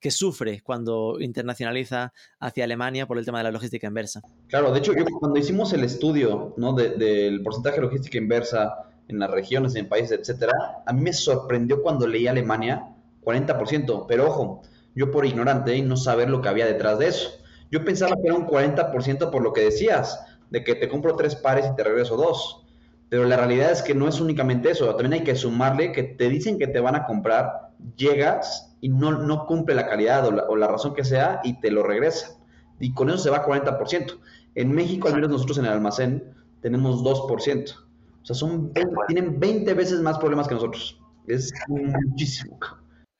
[0.00, 4.20] que sufre cuando internacionaliza hacia Alemania por el tema de la logística inversa.
[4.48, 6.72] Claro, de hecho, yo, cuando hicimos el estudio ¿no?
[6.72, 10.52] de, del porcentaje de logística inversa en las regiones, en países, etcétera,
[10.84, 12.84] a mí me sorprendió cuando leí Alemania
[13.22, 14.62] 40%, pero ojo,
[14.96, 17.30] yo por ignorante y no saber lo que había detrás de eso.
[17.70, 20.20] Yo pensaba que era un 40% por lo que decías,
[20.52, 22.64] de que te compro tres pares y te regreso dos.
[23.08, 26.28] Pero la realidad es que no es únicamente eso, también hay que sumarle que te
[26.28, 30.44] dicen que te van a comprar, llegas y no, no cumple la calidad o la,
[30.44, 32.38] o la razón que sea y te lo regresa.
[32.78, 34.18] Y con eso se va a 40%.
[34.54, 36.22] En México, al menos nosotros en el almacén,
[36.60, 37.74] tenemos 2%.
[38.22, 38.72] O sea, son
[39.08, 41.00] tienen 20 veces más problemas que nosotros.
[41.26, 42.58] Es muchísimo.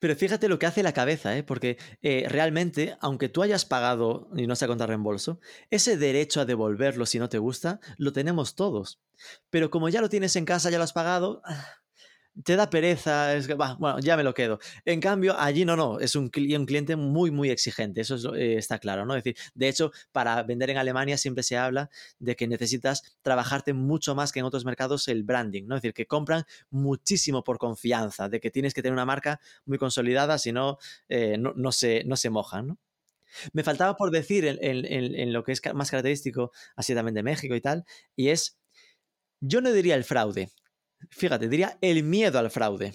[0.02, 1.44] Pero fíjate lo que hace la cabeza, ¿eh?
[1.44, 5.38] porque eh, realmente, aunque tú hayas pagado y no se contra reembolso,
[5.70, 8.98] ese derecho a devolverlo si no te gusta, lo tenemos todos.
[9.48, 11.40] Pero como ya lo tienes en casa, ya lo has pagado,
[12.44, 14.58] te da pereza, es que, bueno, ya me lo quedo.
[14.84, 18.78] En cambio, allí no, no, es un, un cliente muy, muy exigente, eso eh, está
[18.78, 19.14] claro, ¿no?
[19.14, 23.74] Es decir, de hecho, para vender en Alemania siempre se habla de que necesitas trabajarte
[23.74, 25.76] mucho más que en otros mercados el branding, ¿no?
[25.76, 29.76] Es decir, que compran muchísimo por confianza, de que tienes que tener una marca muy
[29.76, 32.78] consolidada, si no, eh, no, se, no se mojan, ¿no?
[33.52, 37.54] Me faltaba por decir en, en lo que es más característico así también de México
[37.54, 38.58] y tal, y es,
[39.40, 40.50] yo no diría el fraude,
[41.10, 42.94] fíjate, diría el miedo al fraude.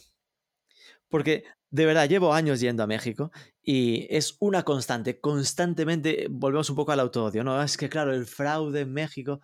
[1.10, 6.76] Porque de verdad llevo años yendo a México y es una constante, constantemente volvemos un
[6.76, 7.62] poco al autoodio, ¿no?
[7.62, 9.42] Es que claro, el fraude en México,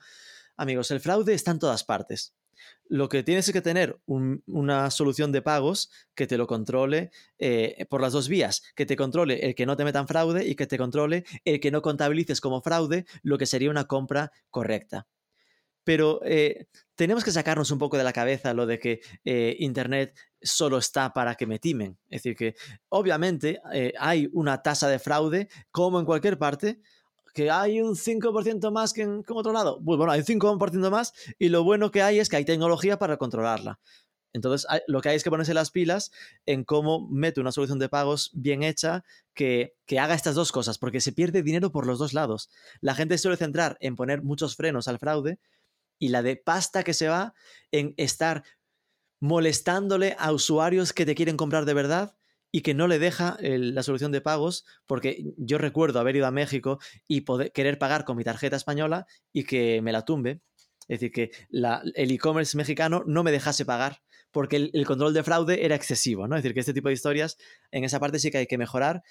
[0.57, 2.33] amigos, el fraude está en todas partes.
[2.87, 7.85] Lo que tienes es que tener una solución de pagos que te lo controle eh,
[7.89, 10.67] por las dos vías, que te controle el que no te metan fraude y que
[10.67, 15.07] te controle el que no contabilices como fraude lo que sería una compra correcta.
[15.83, 20.17] Pero eh, tenemos que sacarnos un poco de la cabeza lo de que eh, Internet
[20.41, 21.97] solo está para que me timen.
[22.09, 22.55] Es decir, que
[22.89, 26.81] obviamente eh, hay una tasa de fraude, como en cualquier parte,
[27.33, 29.79] que hay un 5% más que en, otro lado.
[29.81, 33.17] Bueno, hay un 5% más y lo bueno que hay es que hay tecnología para
[33.17, 33.79] controlarla.
[34.35, 36.11] Entonces, lo que hay es que ponerse las pilas
[36.47, 39.03] en cómo meto una solución de pagos bien hecha
[39.35, 42.49] que, que, haga estas dos cosas, porque se pierde dinero por los dos lados.
[42.81, 45.39] La gente suele centrar en poner muchos frenos al fraude,
[46.03, 47.33] y la de pasta que se va
[47.71, 48.43] en estar
[49.21, 52.17] molestándole a usuarios que te quieren comprar de verdad
[52.51, 56.31] y que no le deja la solución de pagos, porque yo recuerdo haber ido a
[56.31, 60.41] México y poder, querer pagar con mi tarjeta española y que me la tumbe.
[60.89, 61.31] Es decir, que
[61.95, 66.35] el e-commerce mexicano no me dejase pagar porque el, control de fraude era excesivo, ¿no?
[66.35, 67.37] Es decir, que este tipo de historias,
[67.71, 69.03] en esa parte sí que hay que mejorar,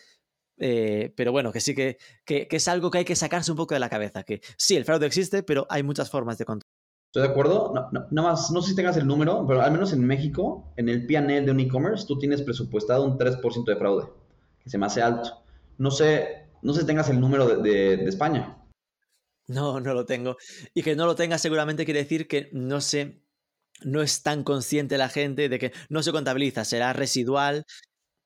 [0.59, 3.75] eh, pero bueno, que sí que, que, es algo que hay que sacarse un poco
[3.75, 6.45] de la cabeza, que sí, el fraude existe, pero hay muchas formas de.
[7.12, 7.75] Estoy de acuerdo.
[7.75, 10.88] No, nada más, no sé si tengas el número, pero al menos en México, en
[10.88, 14.07] el PNL de un e-commerce, tú tienes presupuestado un 3% de fraude,
[14.64, 15.44] que se me hace alto.
[15.77, 18.57] No sé, no sé si tengas el número de, España.
[19.46, 20.38] No, no lo tengo.
[20.72, 23.22] Y que no lo tenga seguramente quiere decir que no sé,
[23.83, 27.66] no es tan consciente la gente de que no se contabiliza, será residual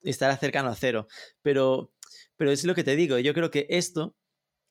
[0.03, 1.09] estará cercano a cero.
[1.43, 1.93] Pero,
[2.37, 4.15] pero es lo que te digo, yo creo que esto,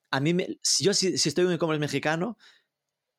[0.09, 2.37] a mí, me, yo si, si estoy en un e-commerce mexicano,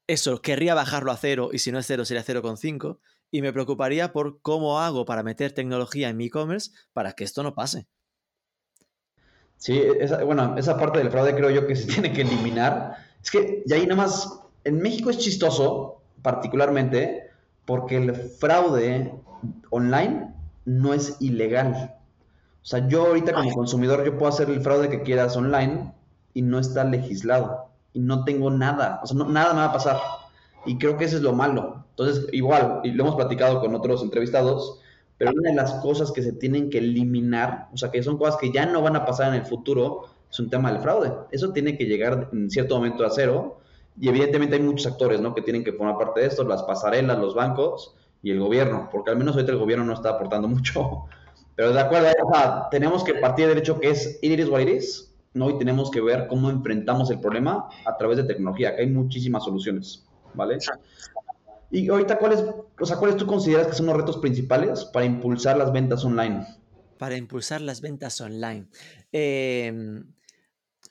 [0.07, 2.99] eso, querría bajarlo a cero y si no es cero sería 0,5
[3.31, 7.43] y me preocuparía por cómo hago para meter tecnología en mi e-commerce para que esto
[7.43, 7.87] no pase.
[9.57, 9.83] Sí,
[10.25, 12.97] bueno, esa parte del fraude creo yo que se tiene que eliminar.
[13.23, 17.31] Es que, y ahí nada más, en México es chistoso, particularmente,
[17.65, 19.13] porque el fraude
[19.71, 21.97] online no es ilegal.
[22.63, 25.93] O sea, yo ahorita como consumidor, yo puedo hacer el fraude que quieras online
[26.35, 29.99] y no está legislado y no tengo nada, o sea, nada me va a pasar.
[30.67, 31.85] Y creo que eso es lo malo.
[31.91, 34.81] Entonces, igual, y lo hemos platicado con otros entrevistados,
[35.17, 38.37] pero una de las cosas que se tienen que eliminar, o sea, que son cosas
[38.37, 41.11] que ya no van a pasar en el futuro, es un tema del fraude.
[41.31, 43.61] Eso tiene que llegar en cierto momento a cero.
[43.99, 45.35] Y evidentemente hay muchos actores, ¿no?
[45.35, 49.11] Que tienen que formar parte de esto, las pasarelas, los bancos y el gobierno, porque
[49.11, 51.05] al menos ahorita el gobierno no está aportando mucho.
[51.55, 52.09] Pero de acuerdo,
[52.71, 55.51] tenemos que partir del hecho que es iris o iris, ¿no?
[55.51, 59.45] Y tenemos que ver cómo enfrentamos el problema a través de tecnología, que hay muchísimas
[59.45, 60.59] soluciones, ¿vale?
[61.71, 62.45] Y ahorita, ¿cuáles,
[62.79, 66.47] o sea, ¿cuáles tú consideras que son los retos principales para impulsar las ventas online?
[66.99, 68.69] Para impulsar las ventas online.
[69.13, 70.13] Em,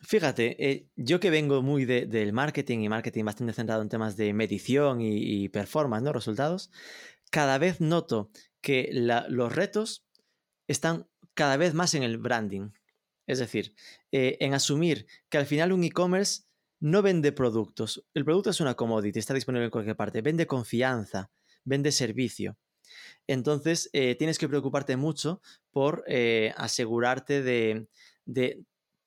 [0.02, 4.32] fíjate, eh, yo que vengo muy del marketing y marketing bastante centrado en temas de
[4.32, 6.12] medición y, performance, ¿no?
[6.12, 6.70] Resultados,
[7.30, 8.30] cada vez noto
[8.60, 10.04] que los retos
[10.68, 12.70] están cada vez más en el branding.
[13.26, 13.74] Es decir,
[14.12, 16.42] eh, en asumir que al final un e-commerce
[16.80, 18.04] no vende productos.
[18.14, 20.22] El producto es una commodity, está disponible en cualquier parte.
[20.22, 21.30] Vende confianza,
[21.64, 22.56] vende servicio.
[23.26, 25.40] Entonces, eh, tienes que preocuparte mucho
[25.72, 27.88] por eh, asegurarte de,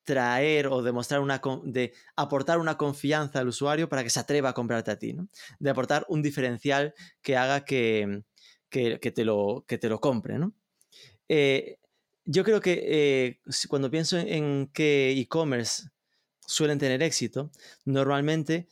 [0.04, 4.54] traer o demostrar una de aportar una confianza al usuario para que se atreva a
[4.54, 5.30] comprarte a ti, ¿no?
[5.60, 8.24] De aportar un diferencial que haga que,
[8.70, 10.56] te, lo, que te lo compre, ¿no?
[12.32, 15.90] Yo creo que eh, cuando pienso en, qué e-commerce
[16.46, 17.52] suelen tener éxito,
[17.86, 18.68] normalmente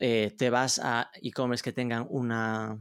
[0.00, 2.76] eh, te vas a e-commerce que tengan una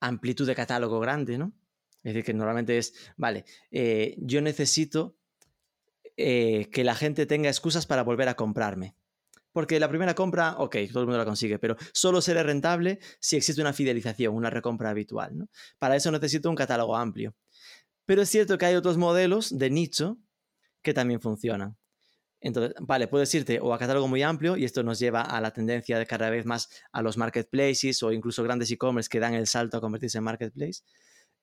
[0.00, 1.52] amplitud de catálogo grande, ¿no?
[1.98, 5.16] Es decir, que normalmente es, vale, eh, yo necesito
[6.16, 8.96] que la gente tenga excusas para volver a comprarme.
[9.52, 13.36] Porque la primera compra, ok, todo el mundo la consigue, pero solo será rentable si
[13.36, 15.46] existe una fidelización, una recompra habitual.
[15.78, 17.34] Para eso necesito un catálogo amplio.
[18.06, 20.18] Pero es cierto que hay otros modelos de nicho
[20.82, 21.76] que también funcionan.
[22.40, 25.50] Entonces, vale, puedes irte o a catálogo muy amplio y esto nos lleva a la
[25.50, 29.46] tendencia de cada vez más a los marketplaces o incluso grandes e-commerce que dan el
[29.46, 30.82] salto a convertirse en marketplace.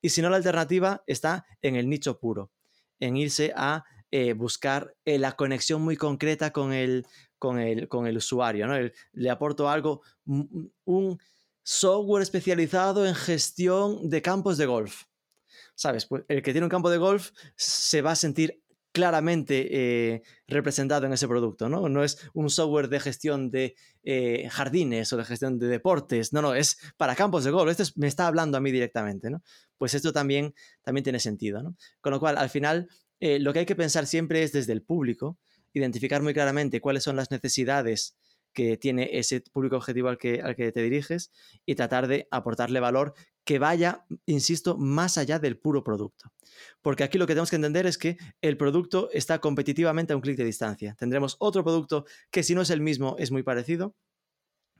[0.02, 2.52] Y si no, la alternativa está en el nicho puro,
[2.99, 7.06] en irse a eh, buscar eh, la conexión muy concreta con el,
[7.38, 8.67] con el, con el usuario.
[8.67, 8.76] ¿no?
[9.13, 11.19] le aporto algo, un
[11.63, 15.04] software especializado en gestión de campos de golf.
[15.76, 16.06] ¿Sabes?
[16.06, 21.08] Pues el que tiene un campo de golf se va a sentir claramente eh, representado
[21.08, 21.90] en ese producto, ¿no?
[21.90, 26.44] No es un software de gestión de eh, jardines o de gestión de deportes, no,
[26.44, 29.42] no, es para campos de golf, esto me está hablando a mí directamente, ¿no?
[29.80, 31.76] Pues esto también, también tiene sentido, ¿no?
[32.02, 32.88] Con lo cual, al final,
[33.20, 35.40] eh, lo que hay que pensar siempre es desde el público,
[35.74, 38.16] identificar muy claramente cuáles son las necesidades
[38.54, 41.32] que tiene ese público objetivo al que, al que te diriges
[41.66, 46.32] y tratar de aportarle valor que vaya, insisto, más allá del puro producto.
[46.82, 50.22] Porque aquí lo que tenemos que entender es que el producto está competitivamente a un
[50.22, 50.96] clic de distancia.
[50.98, 53.96] Tendremos otro producto que si no es el mismo es muy parecido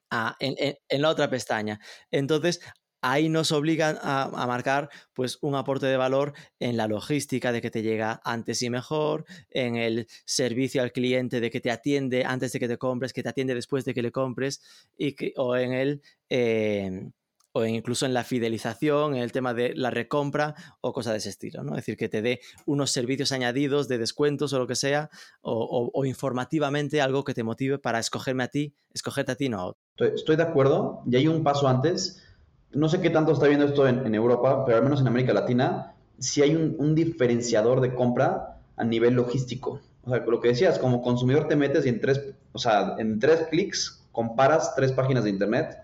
[0.10, 1.80] a, en, la otra pestaña.
[2.12, 2.62] Entonces,
[3.02, 7.69] ahí nos obligan a, marcar pues un aporte de valor en la logística de que
[7.71, 12.54] te llega antes y mejor, en el servicio al cliente de que te atiende antes
[12.54, 14.62] de que te compres, que te atiende después de que le compres,
[14.97, 16.02] y que, o en el...
[16.30, 17.10] Eh,
[17.53, 21.29] o incluso en la fidelización, en el tema de la recompra o cosas de ese
[21.29, 21.71] estilo, ¿no?
[21.71, 25.09] Es decir, que te dé unos servicios añadidos de descuentos o lo que sea,
[25.41, 29.81] o, informativamente algo que te motive para escogerme a ti, escogerte a ti, no otro.
[29.97, 32.23] Estoy, de acuerdo, y hay un paso antes.
[32.71, 35.93] No sé qué tanto está viendo esto en, Europa, pero al menos en América Latina,
[36.17, 39.79] sí hay un, un diferenciador de compra a nivel logístico.
[40.03, 42.19] O sea, lo que decías, como consumidor te metes y en tres,
[42.51, 45.82] o sea, en tres clics comparas tres páginas de internet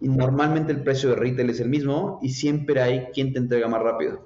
[0.00, 3.68] y normalmente el precio de retail es el mismo y siempre hay quien te entrega
[3.68, 4.20] más rápido.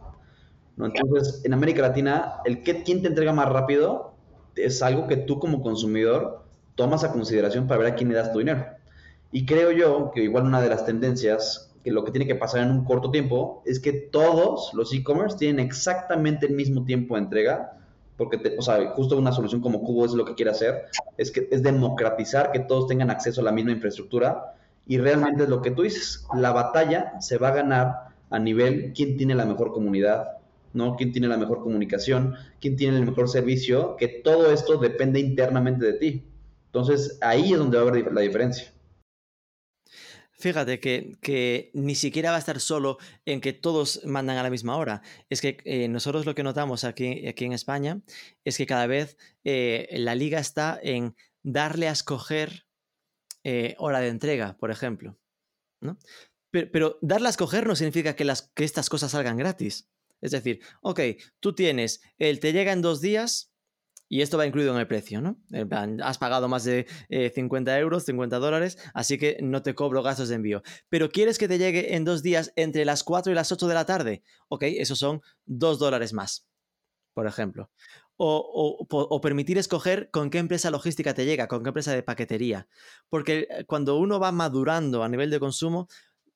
[0.76, 0.86] ¿no?
[0.86, 4.14] Entonces, en América Latina, el que, quién te entrega más rápido
[4.56, 8.32] es algo que tú como consumidor tomas a consideración para ver a quién le das
[8.32, 8.66] tu dinero.
[9.32, 12.62] Y creo yo que igual una de las tendencias, que lo que tiene que pasar
[12.62, 17.22] en un corto tiempo, es que todos los e-commerce tienen exactamente el mismo tiempo de
[17.22, 17.76] entrega,
[18.16, 21.30] porque, te, o sea, justo una solución como Cubo es lo que quiere hacer, es
[21.30, 24.56] que es democratizar que todos tengan acceso a la misma infraestructura
[24.90, 28.92] y realmente es lo que tú dices, la batalla se va a ganar a nivel
[28.92, 30.38] quién tiene la mejor comunidad,
[30.72, 30.96] ¿no?
[30.96, 32.34] ¿Quién tiene la mejor comunicación?
[32.60, 33.94] ¿Quién tiene el mejor servicio?
[33.96, 36.24] Que todo esto depende internamente de ti.
[36.66, 38.72] Entonces, ahí es donde va a haber la diferencia.
[40.32, 44.50] Fíjate que, que, ni siquiera va a estar solo en que todos mandan a la
[44.50, 45.02] misma hora.
[45.28, 48.00] Es que eh, nosotros lo que notamos aquí, aquí en España
[48.44, 52.64] es que cada vez eh, la liga está en darle a escoger
[53.44, 55.18] eh, hora de entrega, por ejemplo.
[55.80, 55.98] ¿no?
[56.50, 59.88] Pero, darle a escoger no significa que, las, que estas cosas salgan gratis.
[60.20, 61.00] Es decir, ok,
[61.38, 63.54] tú tienes el te llega en dos días
[64.08, 65.40] y esto va incluido en el precio, ¿no?
[66.02, 66.86] Has pagado más de
[67.32, 70.62] 50 eh, euros, 50 dólares, así que no te cobro gastos de envío.
[70.88, 73.74] Pero quieres que te llegue en dos días entre las 4 y las 8 de
[73.74, 74.22] la tarde.
[74.48, 76.48] Ok, esos son 2 dólares más,
[77.14, 77.70] por ejemplo
[78.22, 82.68] o, permitir escoger con qué empresa logística te llega, con qué empresa de paquetería.
[83.08, 85.88] Porque eh, cuando uno va madurando a nivel de consumo,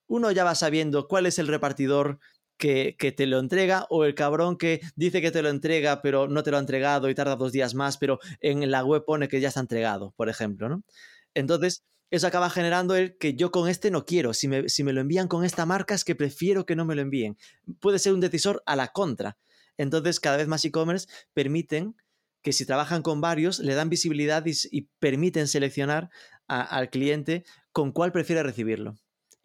[0.06, 2.18] uno ya va sabiendo cuál es el repartidor
[2.56, 6.42] que, te lo entrega o el cabrón que dice que te lo entrega pero no
[6.42, 9.40] te lo ha entregado y tarda dos días más, pero en la web pone que
[9.40, 10.82] ya está entregado, por ejemplo, ¿no?
[11.34, 14.32] Entonces, eso acaba generando el que yo con este no quiero.
[14.32, 16.94] Si me, si me lo envían con esta marca es que prefiero que no me
[16.94, 17.36] lo envíen.
[17.80, 19.36] Puede ser un decisor a la contra.
[19.76, 21.96] Entonces, cada vez más e-commerce permiten
[22.42, 26.10] que si trabajan con varios, le dan visibilidad y, permiten seleccionar
[26.46, 28.96] al cliente con cuál prefiere recibirlo.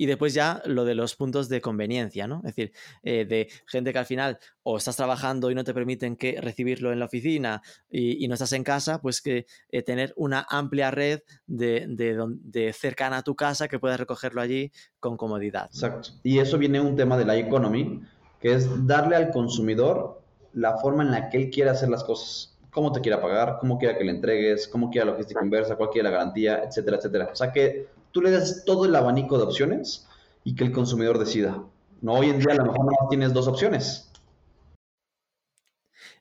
[0.01, 2.37] Y después ya lo de los puntos de conveniencia, ¿no?
[2.45, 2.71] Es decir,
[3.03, 6.93] eh, de gente que al final o estás trabajando y no te permiten que recibirlo
[6.93, 11.19] en la oficina y, no estás en casa, pues que eh, tener una amplia red
[11.47, 15.65] de, de, cercana a tu casa que puedas recogerlo allí con comodidad.
[15.65, 16.11] Exacto.
[16.23, 18.01] Y eso viene un tema de la economy,
[18.39, 20.21] que es darle al consumidor
[20.53, 22.57] la forma en la que él quiere hacer las cosas.
[22.71, 26.09] Cómo te quiera pagar, cómo quiera que le entregues, cómo quiera logística inversa, cuál quiera
[26.09, 27.29] la garantía, etcétera, etcétera.
[27.31, 30.07] O sea que tú le das todo el abanico de opciones
[30.43, 31.63] y que el consumidor decida.
[32.01, 34.09] No, hoy en día a lo mejor no tienes dos opciones.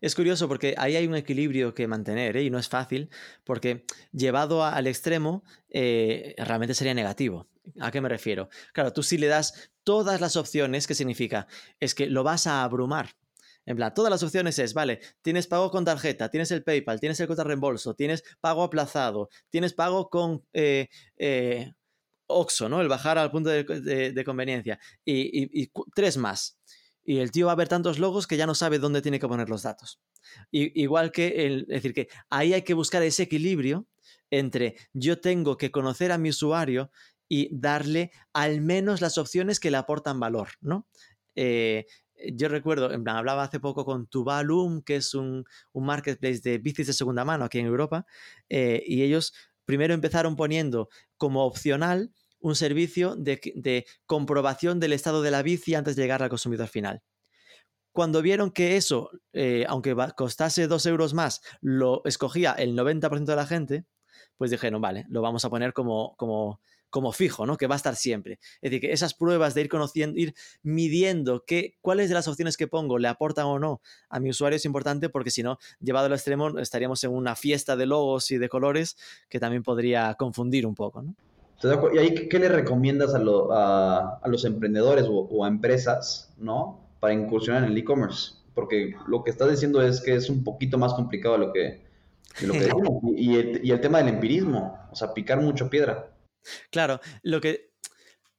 [0.00, 2.44] Es curioso porque ahí hay un equilibrio que mantener ¿eh?
[2.44, 3.10] y no es fácil
[3.44, 7.46] porque llevado al extremo eh, realmente sería negativo.
[7.80, 8.48] ¿A qué me refiero?
[8.72, 11.46] Claro, tú si le das todas las opciones, ¿qué significa?
[11.80, 13.10] Es que lo vas a abrumar.
[13.68, 17.20] En plan, todas las opciones es, vale, tienes pago con tarjeta, tienes el PayPal, tienes
[17.20, 20.88] el reembolso, tienes pago aplazado, tienes pago con eh,
[21.18, 21.72] eh,
[22.28, 22.80] OXO, ¿no?
[22.80, 24.78] El bajar al punto de, conveniencia.
[25.04, 26.58] Y, tres más.
[27.04, 29.28] Y el tío va a ver tantos logos que ya no sabe dónde tiene que
[29.28, 30.00] poner los datos.
[30.50, 33.86] igual que, el, es decir, que ahí hay que buscar ese equilibrio
[34.30, 36.90] entre yo tengo que conocer a mi usuario
[37.28, 40.86] y darle al menos las opciones que le aportan valor, ¿no?
[41.34, 41.86] Eh,
[42.34, 46.86] yo recuerdo, en plan, hablaba hace poco con Tuvalum, que es un, marketplace de bicis
[46.86, 48.06] de segunda mano aquí en Europa,
[48.48, 52.10] eh, y ellos primero empezaron poniendo como opcional
[52.40, 57.02] un servicio de, comprobación del estado de la bici antes de llegar al consumidor final.
[57.92, 63.36] Cuando vieron que eso, eh, aunque costase dos euros más, lo escogía el 90% de
[63.36, 63.84] la gente,
[64.36, 66.60] pues dijeron, vale, lo vamos a poner como, como,
[66.90, 67.56] como fijo, ¿no?
[67.56, 68.38] Que va a estar siempre.
[68.60, 72.56] Es decir, que esas pruebas de ir conociendo, ir midiendo qué, cuáles de las opciones
[72.56, 76.06] que pongo le aportan o no a mi usuario es importante porque si no, llevado
[76.06, 78.96] al extremo, estaríamos en una fiesta de logos y de colores
[79.28, 81.14] que también podría confundir un poco, ¿no?
[81.92, 83.18] ¿Y ahí qué le recomiendas a,
[84.26, 86.80] los emprendedores o, a empresas, ¿no?
[87.00, 88.34] Para incursionar en el e-commerce.
[88.54, 91.80] Porque lo que estás diciendo es que es un poquito más complicado de lo que,
[92.46, 93.02] lo que decimos.
[93.16, 96.10] Y, y el tema del empirismo, o sea, picar mucho piedra.
[96.70, 97.72] Claro, lo que,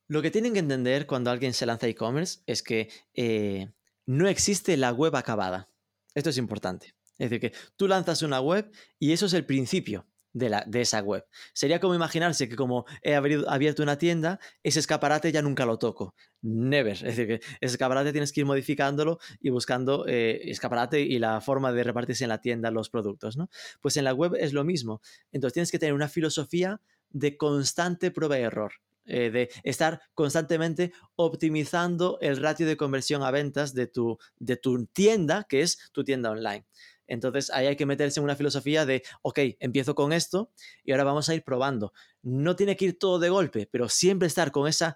[0.07, 3.71] lo que tienen que entender cuando alguien se lanza e-commerce es que eh,
[4.05, 5.69] no existe la web acabada.
[6.15, 6.95] Esto es importante.
[7.17, 10.81] Es decir, que tú lanzas una web y eso es el principio de, la, de
[10.81, 11.25] esa web.
[11.53, 16.15] Sería como imaginarse que como he abierto una tienda, ese escaparate ya nunca lo toco.
[16.41, 16.93] Never.
[16.93, 21.41] Es decir, que ese escaparate tienes que ir modificándolo y buscando eh, escaparate y la
[21.41, 23.37] forma de repartirse en la tienda los productos.
[23.37, 23.49] ¿no?
[23.81, 25.01] Pues en la web es lo mismo.
[25.31, 28.71] Entonces tienes que tener una filosofía de constante prueba y error.
[29.11, 34.85] Eh, de estar constantemente optimizando el ratio de conversión a ventas de tu, de tu
[34.85, 36.67] tienda, que es tu tienda online.
[37.07, 40.51] Entonces ahí hay que meterse en una filosofía de, ok, empiezo con esto
[40.83, 41.91] y ahora vamos a ir probando.
[42.21, 44.95] No tiene que ir todo de golpe, pero siempre estar con esa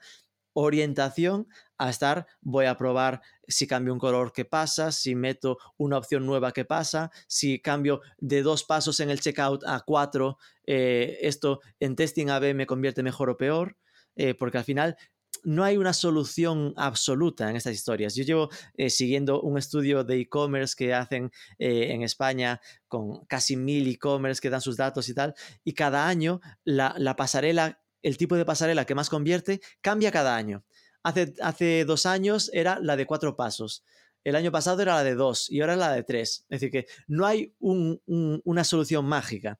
[0.54, 1.48] orientación
[1.78, 6.26] a estar, voy a probar si cambio un color, qué pasa, si meto una opción
[6.26, 11.60] nueva, qué pasa, si cambio de dos pasos en el checkout a cuatro, eh, esto
[11.80, 13.78] en testing AB me convierte mejor o peor,
[14.16, 14.96] eh, porque al final
[15.44, 18.16] no hay una solución absoluta en estas historias.
[18.16, 23.88] Yo llevo eh, siguiendo un estudio de e-commerce que hacen en España con casi mil
[23.88, 25.34] e-commerce que dan sus datos y tal,
[25.66, 30.64] y cada año la pasarela el tipo de pasarela que más convierte cambia cada año.
[31.02, 33.84] Hace, hace dos años era la de cuatro pasos.
[34.24, 36.46] El año pasado era la de dos y ahora es la de tres.
[36.50, 39.60] Es decir, que no hay una solución mágica,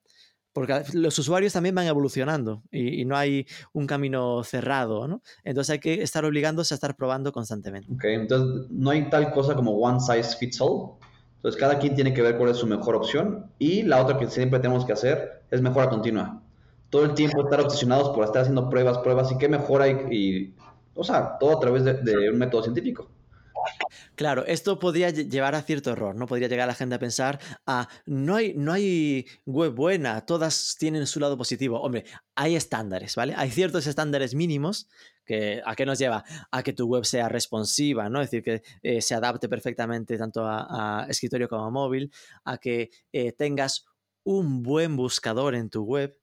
[0.54, 5.22] porque los usuarios también van evolucionando y, no hay un camino cerrado, ¿no?
[5.44, 7.92] Entonces hay que estar obligándose a estar probando constantemente.
[7.92, 10.94] Ok, entonces no hay tal cosa como one size fits all.
[11.38, 14.30] Entonces cada quien tiene que ver cuál es su mejor opción y la otra que
[14.30, 16.43] siempre tenemos que hacer es mejora continua
[16.94, 20.54] todo el tiempo estar obsesionados por estar haciendo pruebas, pruebas y qué mejora y,
[20.94, 23.10] o sea, todo a través de, un método científico.
[24.14, 26.28] Claro, esto podría llevar a cierto error, ¿no?
[26.28, 30.76] Podría llegar a la gente a pensar, ah, no hay, no hay web buena, todas
[30.78, 31.82] tienen su lado positivo.
[31.82, 33.34] Hombre, hay estándares, ¿vale?
[33.38, 34.88] Hay ciertos estándares mínimos
[35.26, 36.24] que, ¿a qué nos lleva?
[36.52, 38.22] A que tu web sea responsiva, ¿no?
[38.22, 42.12] Es decir, que eh, se adapte perfectamente tanto a, escritorio como a móvil,
[42.44, 43.88] a que eh, tengas
[44.24, 46.16] un buen buscador en tu web,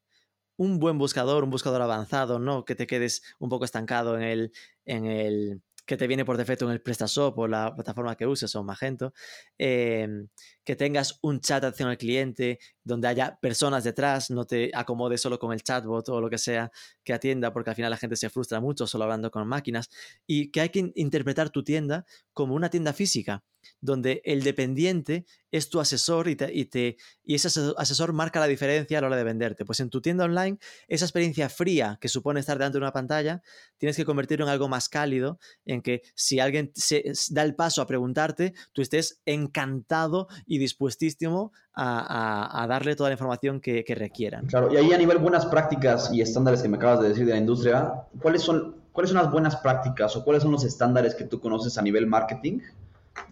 [0.61, 4.53] un buen buscador, un buscador avanzado, no que te quedes un poco estancado en el,
[4.85, 8.55] en el que te viene por defecto en el PrestaShop o la plataforma que uses
[8.55, 9.15] o Magento,
[9.57, 10.29] em,
[10.63, 15.39] que tengas un chat de al cliente donde haya personas detrás, no te acomodes solo
[15.39, 16.71] con el chatbot o lo que sea
[17.05, 19.91] que atienda, porque al final la gente se frustra mucho solo hablando con máquinas,
[20.27, 23.43] y que hay que interpretar tu tienda como una tienda física
[23.81, 29.01] donde el dependiente es tu asesor y, te, y, ese asesor marca la diferencia a
[29.01, 29.65] la hora de venderte.
[29.65, 33.43] Pues en tu tienda online, esa experiencia fría que supone estar delante de una pantalla,
[33.79, 37.83] tienes que convertirlo en algo más cálido, en que si alguien se da el paso
[37.83, 44.47] a preguntarte, tú estés encantado y dispuestísimo a, darle toda la información que, que, requieran.
[44.47, 47.33] Claro, y ahí a nivel buenas prácticas y estándares que me acabas de decir de
[47.33, 51.25] la industria, ¿cuáles son, ¿cuáles son las buenas prácticas o cuáles son los estándares que
[51.25, 52.61] tú conoces a nivel marketing?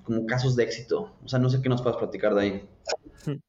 [0.02, 1.16] como casos de éxito?
[1.24, 2.68] O sea, no sé qué nos puedas platicar de ahí.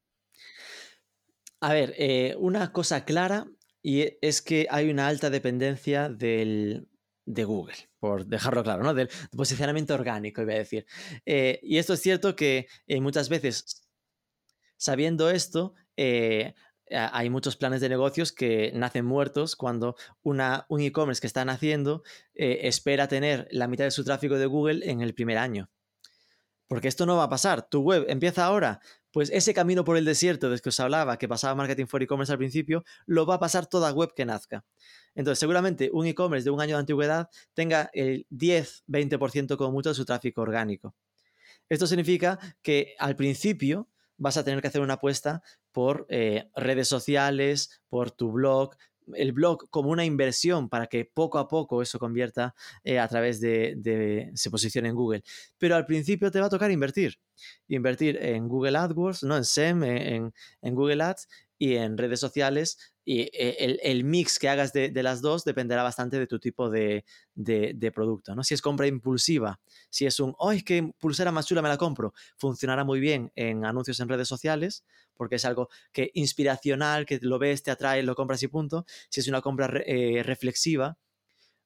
[1.62, 3.46] A ver, eh, una cosa clara
[3.82, 6.88] y es que hay una alta dependencia del,
[7.26, 8.94] de Google, por dejarlo claro, ¿no?
[8.94, 10.86] Del posicionamiento orgánico, iba a decir.
[11.26, 13.82] Eh, y esto es cierto que eh, muchas veces,
[14.80, 21.50] sabiendo esto, hay muchos planes de negocios que nacen muertos cuando un e-commerce que están
[21.50, 22.02] haciendo
[22.34, 25.70] espera tener la mitad de su tráfico de Google en el primer año
[26.66, 27.68] Porque esto no va a pasar.
[27.68, 28.80] Tu web empieza ahora.
[29.12, 32.32] Pues ese camino por el desierto del que os hablaba, que pasaba Marketing for E-Commerce
[32.32, 34.64] al principio, lo va a pasar toda web que nazca.
[35.16, 39.96] Entonces, seguramente un e-commerce de un año de antigüedad tenga el 10-20% como mucho de
[39.96, 40.94] su tráfico orgánico.
[41.68, 43.88] Esto significa que al principio
[44.20, 45.42] vas a tener que hacer una apuesta
[45.72, 48.76] por eh, redes sociales, por tu blog,
[49.14, 52.54] el blog como una inversión para que poco a poco eso convierta
[52.84, 55.22] eh, a través de, se posicione en Google.
[55.58, 57.16] Pero al principio te va a tocar invertir.
[57.66, 59.36] Invertir en Google AdWords, ¿no?
[59.36, 61.26] en SEM, en, en Google Ads
[61.58, 62.89] y en redes sociales.
[63.04, 67.04] Y eh, el, mix que hagas de, las dos dependerá bastante de tu tipo de,
[67.94, 68.34] producto.
[68.34, 68.44] ¿no?
[68.44, 72.12] Si es compra impulsiva, si es un, ¡ay, qué pulsera más chula me la compro!
[72.36, 74.84] Funcionará muy bien en anuncios en redes sociales
[75.20, 78.86] porque es algo que inspiracional, que lo ves, te atrae, lo compras y punto.
[79.10, 80.96] Si es una compra eh, reflexiva,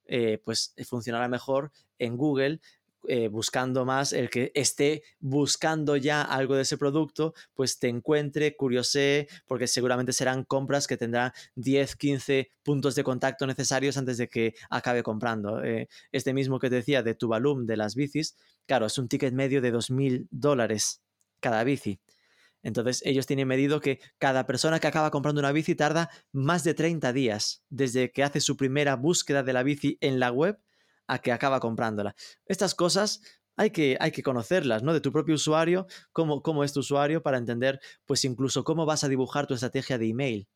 [0.07, 2.61] eh, pues funcionará mejor en Google
[3.09, 8.57] eh, buscando más, el que esté buscando ya algo de ese producto, pues te encuentre,
[8.57, 14.29] curiosee, porque seguramente serán compras que tendrán 10, 15 puntos de contacto necesarios antes de
[14.29, 15.61] que acabe comprando.
[16.13, 18.37] este mismo que te decía de Tuvalum, de las bicis,
[18.67, 21.03] claro, es un ticket medio de 2.000 dólares
[21.41, 22.01] cada bici.
[22.65, 26.73] Entonces ellos tienen medido que cada persona que acaba comprando una bici tarda más de
[26.73, 30.59] 30 días desde que hace su primera búsqueda de la bici en la web
[31.07, 32.15] a que acaba comprándola.
[32.47, 33.21] Estas cosas
[33.57, 34.93] hay que, hay que conocerlas, ¿no?
[34.93, 39.05] De tu propio usuario, cómo, cómo es tu usuario para entender, pues incluso cómo vas
[39.05, 40.49] a dibujar tu estrategia de email.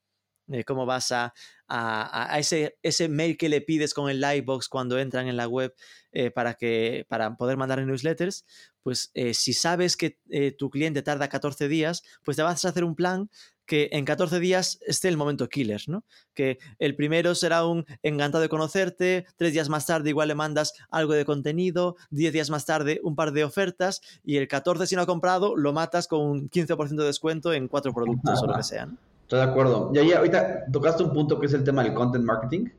[0.51, 1.34] Eh, cómo vas a,
[1.68, 5.74] a, ese, ese, mail que le pides con el Livebox cuando entran en la web
[6.11, 8.46] eh, para, que, para poder mandar newsletters,
[8.82, 10.18] pues eh, si sabes que
[10.57, 13.28] tu cliente tarda 14 días, pues te vas a hacer un plan
[13.69, 16.03] que en 14 días esté el momento killer, ¿no?
[16.35, 20.73] Que el primero será un encantado de conocerte, tres días más tarde igual le mandas
[20.91, 24.97] algo de contenido, 10 días más tarde un par de ofertas y el 14 si
[24.97, 28.55] no ha comprado lo matas con un 15% de descuento en cuatro productos o lo
[28.55, 28.89] que sea,
[29.23, 29.91] Estoy de acuerdo.
[29.93, 32.71] Y ahí ahorita tocaste un punto que es el tema del content marketing,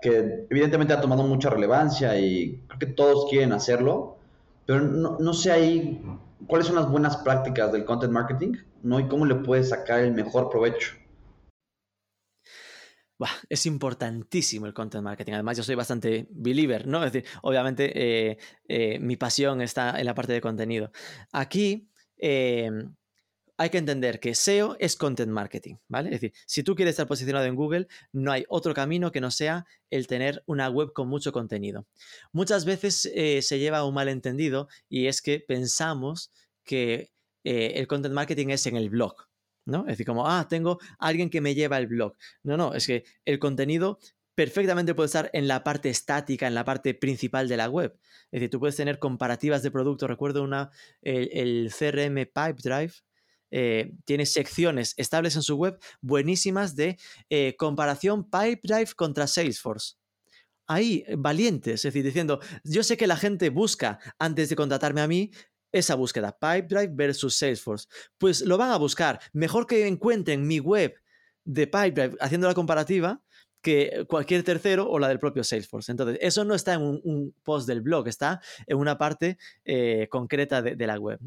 [0.00, 4.16] que evidentemente ha tomado mucha relevancia y creo que todos quieren hacerlo,
[4.64, 6.02] pero no, no sé ahí
[6.46, 8.54] cuáles son las buenas prácticas del content marketing,
[8.86, 9.00] ¿no?
[9.00, 10.94] Y cómo le puedes sacar el mejor provecho.
[13.48, 15.32] es importantísimo el content marketing.
[15.32, 17.04] Además, yo soy bastante believer, ¿no?
[17.04, 20.92] Es decir, obviamente eh, eh, mi pasión está en la parte de contenido.
[21.32, 22.70] Aquí eh,
[23.56, 26.10] hay que entender que SEO es content marketing, ¿vale?
[26.14, 29.30] Es decir, si tú quieres estar posicionado en Google, no hay otro camino que no
[29.30, 31.86] sea el tener una web con mucho contenido.
[32.32, 36.30] Muchas veces se lleva un malentendido y es que pensamos
[36.64, 37.15] que
[37.46, 39.14] eh, el content marketing es en el blog,
[39.66, 39.82] ¿no?
[39.82, 42.16] Es decir, como, ah, tengo alguien que me lleva el blog.
[42.42, 44.00] No, no, es que el contenido
[44.34, 47.96] perfectamente puede estar en la parte estática, en la parte principal de la web.
[48.32, 50.10] Es decir, tú puedes tener comparativas de productos.
[50.10, 50.70] Recuerdo una,
[51.02, 52.94] el, CRM Pipedrive,
[53.52, 56.98] eh, tiene secciones estables en su web buenísimas de
[57.30, 59.94] eh, comparación Pipedrive contra Salesforce.
[60.66, 65.06] Ahí, valientes, es decir, diciendo, yo sé que la gente busca antes de contratarme a
[65.06, 65.30] mí
[65.72, 67.86] esa búsqueda, Pipedrive versus Salesforce.
[68.18, 69.20] Pues lo van a buscar.
[69.32, 70.94] Mejor que encuentren mi web
[71.44, 73.22] de Pipedrive haciendo la comparativa
[73.62, 75.90] que cualquier tercero o la del propio Salesforce.
[75.90, 80.62] Entonces, eso no está en un, post del blog, está en una parte eh, concreta
[80.62, 81.18] de, la web.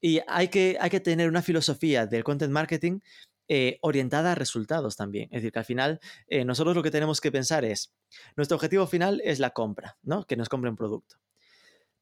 [0.00, 3.00] Y hay que, hay que tener una filosofía del content marketing
[3.48, 5.24] eh, orientada a resultados también.
[5.24, 7.92] Es decir, que al final eh, nosotros lo que tenemos que pensar es,
[8.36, 10.24] nuestro objetivo final es la compra, ¿no?
[10.24, 11.16] Que nos compre un producto.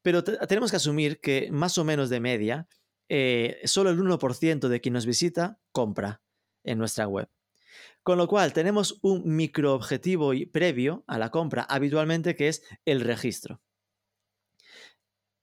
[0.03, 2.67] Pero tenemos que asumir que más o menos de media,
[3.09, 6.21] eh, solo el 1% de quien nos visita compra
[6.63, 7.29] en nuestra web.
[8.03, 13.61] Con lo cual tenemos un microobjetivo previo a la compra habitualmente que es el registro.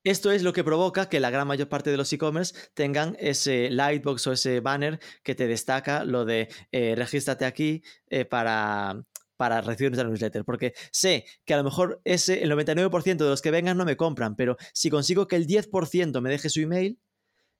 [0.02, 3.68] Esto es lo que provoca que la gran mayor parte de los e-commerce tengan ese
[3.68, 9.04] lightbox o ese banner que te destaca lo de eh, regístrate aquí eh, para,
[9.40, 10.44] para recibir nuestra newsletter.
[10.44, 13.96] Porque sé que a lo mejor ese, el 99% de los que vengan no me
[13.96, 16.98] compran, pero si consigo que el 10% me deje su email,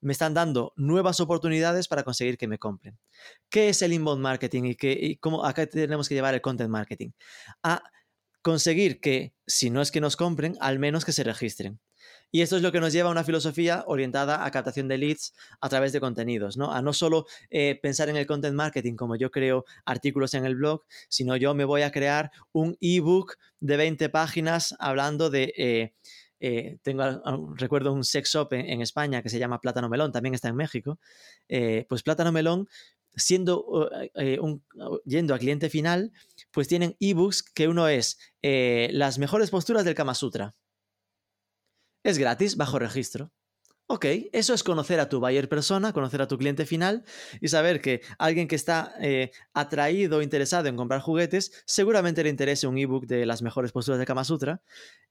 [0.03, 2.99] me están dando nuevas oportunidades para conseguir que me compren.
[3.49, 6.69] ¿Qué es el inbound marketing y, qué, y cómo acá tenemos que llevar el content
[6.69, 7.13] marketing?
[7.63, 7.83] A
[8.43, 11.81] conseguir que, si no es que nos compren, al menos que se registren.
[12.33, 15.35] Y esto es lo que nos lleva a una filosofía orientada a captación de leads
[15.61, 16.73] a través de contenidos, ¿no?
[16.73, 20.55] A no solo eh, pensar en el content marketing como yo creo artículos en el
[20.55, 25.53] blog, sino yo me voy a crear un ebook de 20 páginas hablando de...
[25.57, 25.95] Eh,
[26.43, 27.05] eh, tengo,
[27.57, 30.99] recuerdo un sex shop en, España que se llama Plátano Melón, también está en México.
[31.87, 32.67] pues Plátano Melón,
[33.15, 33.63] siendo
[34.41, 34.65] un,
[35.05, 36.13] yendo a cliente final,
[36.51, 40.55] pues tienen ebooks que uno es las mejores posturas del Kama Sutra
[42.03, 43.33] es gratis, bajo registro.
[43.93, 47.03] Ok, eso es conocer a tu buyer persona, conocer a tu cliente final
[47.41, 52.31] y saber que alguien que está eh, atraído o interesado en comprar juguetes, seguramente le
[52.31, 54.63] interese un ebook de las mejores posturas de Kama Sutra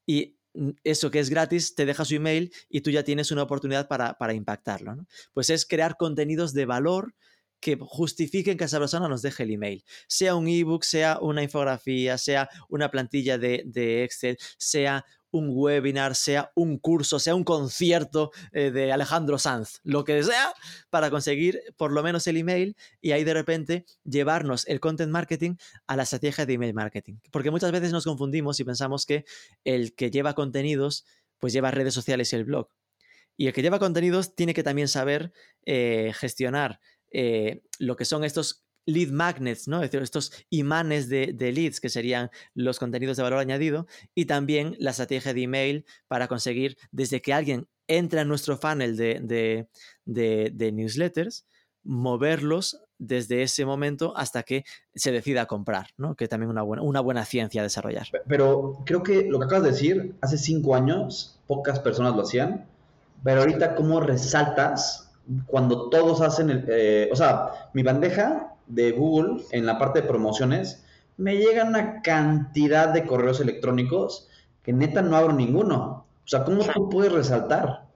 [0.06, 0.38] y
[0.82, 4.14] eso que es gratis te deja su email y tú ya tienes una oportunidad para,
[4.14, 4.96] para impactarlo.
[5.34, 7.14] Pues es crear contenidos de valor
[7.60, 9.84] que justifiquen que esa persona nos deje el email.
[10.08, 16.50] Sea un ebook, sea una infografía, sea una plantilla de, Excel, sea un webinar, sea
[16.56, 20.52] un curso, sea un concierto eh, de Alejandro Sanz, lo que sea,
[20.88, 25.54] para conseguir por lo menos el email y ahí de repente llevarnos el content marketing
[25.86, 27.18] a la estrategia de email marketing.
[27.30, 29.24] Porque muchas veces nos confundimos y pensamos que
[29.62, 31.04] el que lleva contenidos,
[31.38, 32.68] pues lleva redes sociales y el blog.
[33.36, 35.32] Y el que lleva contenidos tiene que también saber
[35.64, 36.80] eh, gestionar
[37.10, 39.82] eh, lo que son estos lead magnets, ¿no?
[39.82, 45.34] estos imanes de, leads que serían los contenidos de valor añadido y también la estrategia
[45.34, 49.68] de email para conseguir desde que alguien entra en nuestro funnel de,
[50.04, 51.46] de, newsletters,
[51.82, 56.14] moverlos desde ese momento hasta que se decida comprar, ¿no?
[56.14, 58.06] Que también una buena, una buena ciencia a desarrollar.
[58.28, 62.66] Pero creo que lo que acabas de decir, hace cinco años pocas personas lo hacían,
[63.24, 65.09] pero ahorita cómo resaltas
[65.46, 66.64] cuando todos hacen el...
[66.68, 70.84] Eh, o sea, mi bandeja de Google en la parte de promociones,
[71.16, 74.28] me llega una cantidad de correos electrónicos
[74.62, 76.06] que neta no abro ninguno.
[76.24, 77.88] O sea, ¿cómo tú puedes resaltar?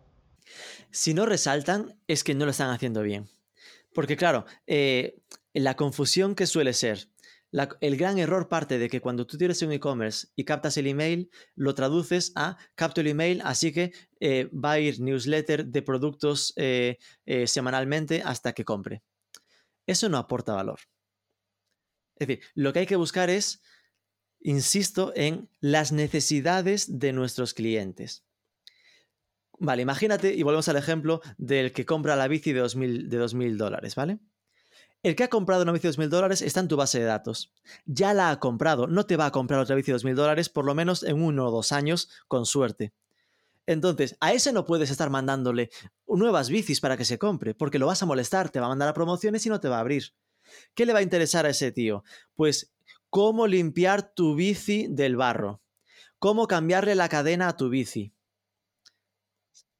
[0.90, 3.28] Si no resaltan, es que no lo están haciendo bien.
[3.94, 5.22] Porque claro, eh,
[5.52, 7.08] la confusión que suele ser,
[7.80, 11.30] el gran error parte de que cuando tú tienes un e-commerce y captas el email,
[11.54, 16.52] lo traduces a capto el email, así que eh, va a ir newsletter de productos
[16.56, 16.98] eh,
[17.46, 19.02] semanalmente hasta que compre
[19.86, 20.80] eso no aporta valor.
[22.16, 23.62] Es decir, lo que hay que buscar es,
[24.40, 28.24] insisto, en las necesidades de nuestros clientes.
[29.58, 33.94] Vale, imagínate, y volvemos al ejemplo del que compra la bici de 2.000 de dólares,
[33.94, 34.18] ¿vale?
[35.04, 37.52] El que ha comprado una bici de 2.000 dólares está en tu base de datos.
[37.84, 40.64] Ya la ha comprado, no te va a comprar otra bici de 2.000 dólares por
[40.64, 42.94] lo menos en uno o dos años, con suerte.
[43.66, 45.68] Entonces, a ese no puedes estar mandándole
[46.06, 48.88] nuevas bicis para que se compre, porque lo vas a molestar, te va a mandar
[48.88, 50.14] a promociones y no te va a abrir.
[50.74, 52.02] ¿Qué le va a interesar a ese tío?
[52.34, 52.72] Pues
[53.10, 55.60] cómo limpiar tu bici del barro,
[56.18, 58.14] cómo cambiarle la cadena a tu bici.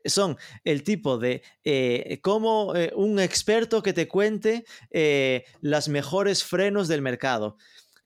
[0.05, 6.45] Son el tipo de eh, como eh, un experto que te cuente eh, los mejores
[6.45, 7.57] frenos del mercado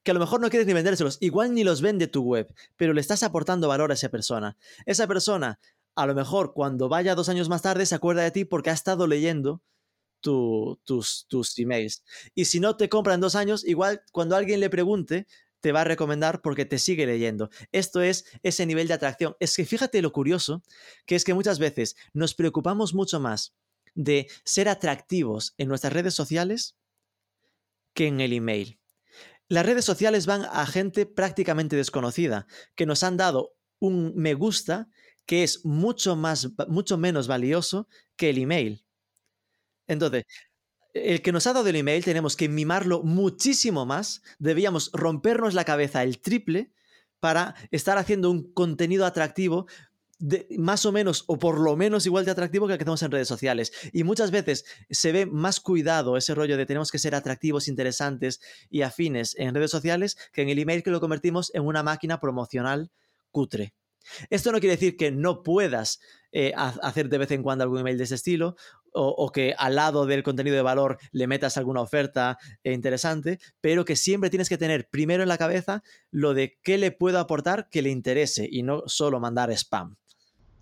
[0.02, 2.94] que a lo mejor no quieres ni vendérselos, igual ni los vende tu web, pero
[2.94, 4.56] le estás aportando valor a esa persona.
[4.86, 5.60] Esa persona,
[5.96, 8.72] a lo mejor cuando vaya dos años más tarde, se acuerda de ti porque ha
[8.72, 9.60] estado leyendo
[10.20, 12.04] tus, tus emails.
[12.34, 15.26] Y si no te compra en dos años, igual cuando alguien le pregunte,
[15.60, 17.50] te va a recomendar porque te sigue leyendo.
[17.72, 19.36] Esto es ese nivel de atracción.
[19.40, 20.62] Es que fíjate lo curioso,
[21.06, 23.54] que es que muchas veces nos preocupamos mucho más
[23.94, 26.76] de ser atractivos en nuestras redes sociales
[27.94, 28.78] que en el email.
[29.48, 34.88] Las redes sociales van a gente prácticamente desconocida, que nos han dado un me gusta
[35.26, 38.84] que es mucho, más, mucho menos valioso que el email.
[39.86, 40.24] Entonces,
[41.04, 45.64] el que nos ha dado el email tenemos que mimarlo muchísimo más, debíamos rompernos la
[45.64, 46.72] cabeza el triple
[47.20, 49.66] para estar haciendo un contenido atractivo
[50.56, 53.12] más o menos o por lo menos igual de atractivo que el que hacemos en
[53.12, 53.72] redes sociales.
[53.92, 58.40] Y muchas veces se ve más cuidado ese rollo de tenemos que ser atractivos, interesantes
[58.68, 62.20] y afines en redes sociales que en el email que lo convertimos en una máquina
[62.20, 62.90] promocional
[63.30, 63.74] cutre.
[64.30, 66.00] Esto no quiere decir que no puedas
[66.32, 68.56] eh, hacer de vez en cuando algún email de ese estilo
[69.00, 73.84] o, que al lado del contenido de valor le metas alguna oferta eh, interesante, pero
[73.84, 77.68] que siempre tienes que tener primero en la cabeza lo de qué le puedo aportar
[77.70, 79.96] que le interese y no solo mandar spam.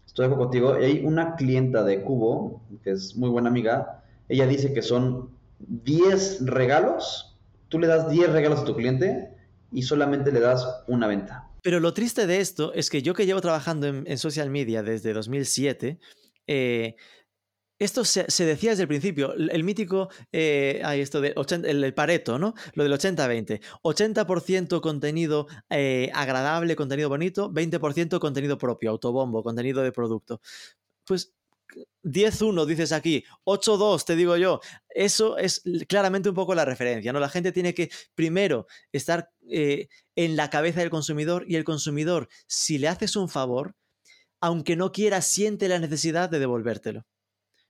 [0.07, 0.75] Estoy contigo.
[0.75, 6.47] Hay una clienta de Cubo, que es muy buena amiga, ella dice que son 10
[6.47, 7.37] regalos,
[7.69, 9.31] tú le das 10 regalos a tu cliente
[9.73, 11.51] y solamente le das una venta.
[11.63, 15.13] Pero lo triste de esto es que yo que llevo trabajando en, social media desde
[15.13, 15.99] 2007,
[16.47, 16.95] eh,
[17.79, 22.55] esto se, decía desde el principio, el, mítico, eh, esto de el, Pareto, ¿no?
[22.75, 23.61] Lo del 80-20.
[23.83, 30.41] 80%, contenido eh, agradable, contenido bonito, 20% contenido propio, autobombo, contenido de producto.
[31.05, 31.35] Pues
[32.05, 34.61] 10-1 dices aquí, 8-2 te digo yo.
[34.89, 37.21] Eso es claramente un poco la referencia, ¿no?
[37.21, 42.29] La gente tiene que primero estar eh, en la cabeza del consumidor y el consumidor,
[42.47, 43.75] si le haces un favor,
[44.41, 47.05] aunque no quiera, siente la necesidad de devolvértelo.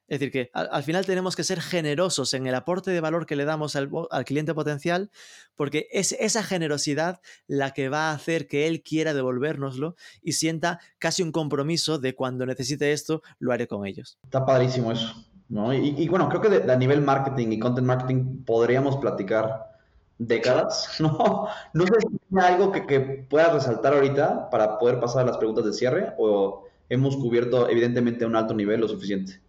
[0.09, 3.35] Es decir, que al, final tenemos que ser generosos en el aporte de valor que
[3.35, 5.11] le damos al, al, cliente potencial,
[5.57, 10.79] porque es esa generosidad la que va a hacer que él quiera devolvérnoslo y sienta
[10.99, 14.19] casi un compromiso de cuando necesite esto, lo haré con ellos.
[14.23, 15.13] Está padrísimo eso.
[15.49, 15.73] ¿no?
[15.73, 19.77] Y, bueno, creo que a nivel marketing y content marketing podríamos platicar
[20.19, 21.49] décadas, ¿no?
[21.75, 25.65] Sé si hay algo que, que puedas resaltar ahorita para poder pasar a las preguntas
[25.65, 29.41] de cierre o hemos cubierto evidentemente un alto nivel lo suficiente.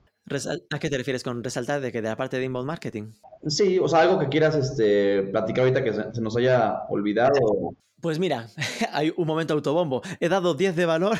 [0.71, 3.13] ¿A qué te refieres con resaltar de que de la parte de inbound marketing?
[3.47, 7.75] Sí, o sea, algo que quieras este, platicar ahorita que se, nos haya olvidado.
[8.01, 8.47] Pues mira,
[8.91, 10.01] hay un momento autobombo.
[10.19, 11.17] He dado 10 de valor.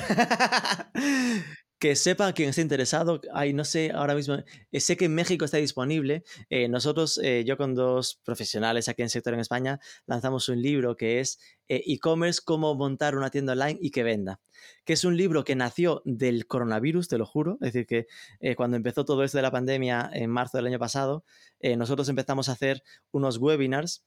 [1.80, 3.22] que sepa quien esté interesado.
[3.34, 4.36] Ay, no sé, ahora mismo,
[4.72, 6.24] eh, sé que en México está disponible.
[6.50, 10.98] Eh, nosotros, eh, yo con dos profesionales aquí en sector en España, lanzamos un libro
[10.98, 14.40] que es e-commerce, cómo montar una tienda online y que venda.
[14.86, 17.58] Que es un libro que nació del coronavirus, te lo juro.
[17.62, 21.26] Es decir, que cuando empezó todo esto de la pandemia en marzo del año pasado,
[21.62, 24.06] nosotros empezamos a hacer unos webinars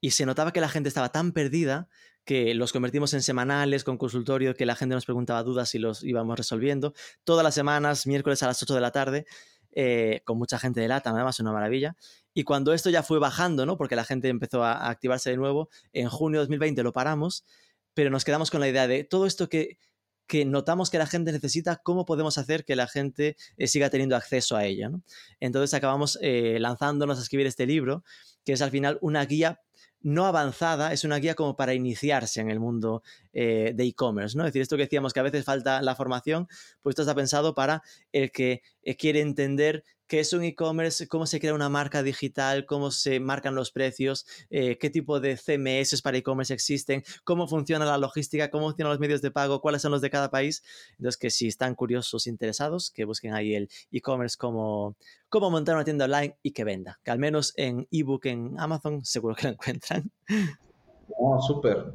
[0.00, 1.88] y se notaba que la gente estaba tan perdida
[2.28, 6.04] que los convertimos en semanales con consultorio, que la gente nos preguntaba dudas y los
[6.04, 6.92] íbamos resolviendo.
[7.24, 9.24] Todas las semanas, miércoles a las 8 de la tarde,
[9.72, 11.96] eh, con mucha gente de lata, además, una maravilla.
[12.34, 13.78] Y cuando esto ya fue bajando, ¿no?
[13.78, 17.46] porque la gente empezó a activarse de nuevo, en junio de 2020 lo paramos,
[17.94, 19.78] pero nos quedamos con la idea de todo esto que,
[20.26, 24.16] que notamos que la gente necesita, ¿cómo podemos hacer que la gente eh, siga teniendo
[24.16, 24.90] acceso a ella?
[25.40, 28.04] Entonces acabamos eh, lanzándonos a escribir este libro,
[28.44, 29.62] que es al final una guía
[30.00, 34.44] no avanzada, es una guía como para iniciarse en el mundo eh, de e-commerce, ¿no?
[34.44, 36.46] Es decir, esto que decíamos que a veces falta la formación,
[36.82, 37.82] pues esto está pensado para
[38.12, 42.66] el que eh, quiere entender qué es un e-commerce, cómo se crea una marca digital,
[42.66, 47.84] cómo se marcan los precios, eh, qué tipo de CMS para e-commerce existen, cómo funciona
[47.84, 50.64] la logística, cómo funcionan los medios de pago, cuáles son los de cada país.
[50.92, 54.96] Entonces, que si están curiosos, interesados, que busquen ahí el e-commerce como
[55.28, 56.98] cómo montar una tienda online y que venda.
[57.04, 60.10] Que al menos en ebook en Amazon seguro que lo encuentran.
[60.28, 61.94] No, súper.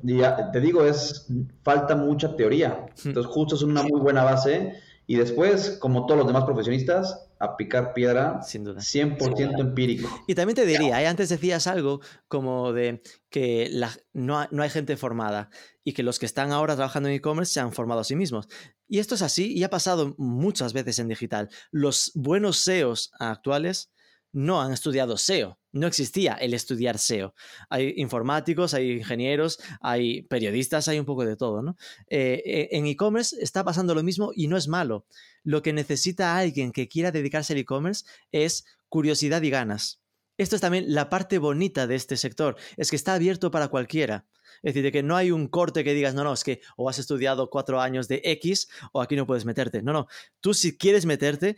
[0.51, 1.27] Te digo, es
[1.63, 2.85] falta mucha teoría.
[3.03, 4.73] Entonces, justo es una muy buena base.
[5.05, 8.41] Y después, como todos los demás profesionistas, a picar piedra.
[8.41, 8.79] Sin duda.
[8.79, 10.09] 100% empírico.
[10.27, 11.07] Y también te diría, ¿eh?
[11.07, 13.69] antes decías algo como de que
[14.13, 15.49] no, no, hay gente formada
[15.83, 18.47] y que los que están ahora trabajando en e-commerce se han formado a sí mismos.
[18.87, 21.49] Y esto es así y ha pasado muchas veces en digital.
[21.71, 23.92] Los buenos SEOs actuales
[24.33, 25.59] no han estudiado SEO.
[25.71, 27.33] No existía el estudiar SEO.
[27.69, 31.77] Hay informáticos, hay ingenieros, hay periodistas, hay un poco de todo, ¿no?
[32.07, 35.05] Eh, eh, en e-commerce está pasando lo mismo y no es malo.
[35.43, 40.01] Lo que necesita alguien que quiera dedicarse al e-commerce es curiosidad y ganas.
[40.37, 44.25] Esto es también la parte bonita de este sector, es que está abierto para cualquiera.
[44.63, 46.89] Es decir, de que no hay un corte que digas, no, no, es que o
[46.89, 49.83] has estudiado cuatro años de X o aquí no puedes meterte.
[49.83, 50.07] No, no.
[50.39, 51.57] Tú si quieres meterte,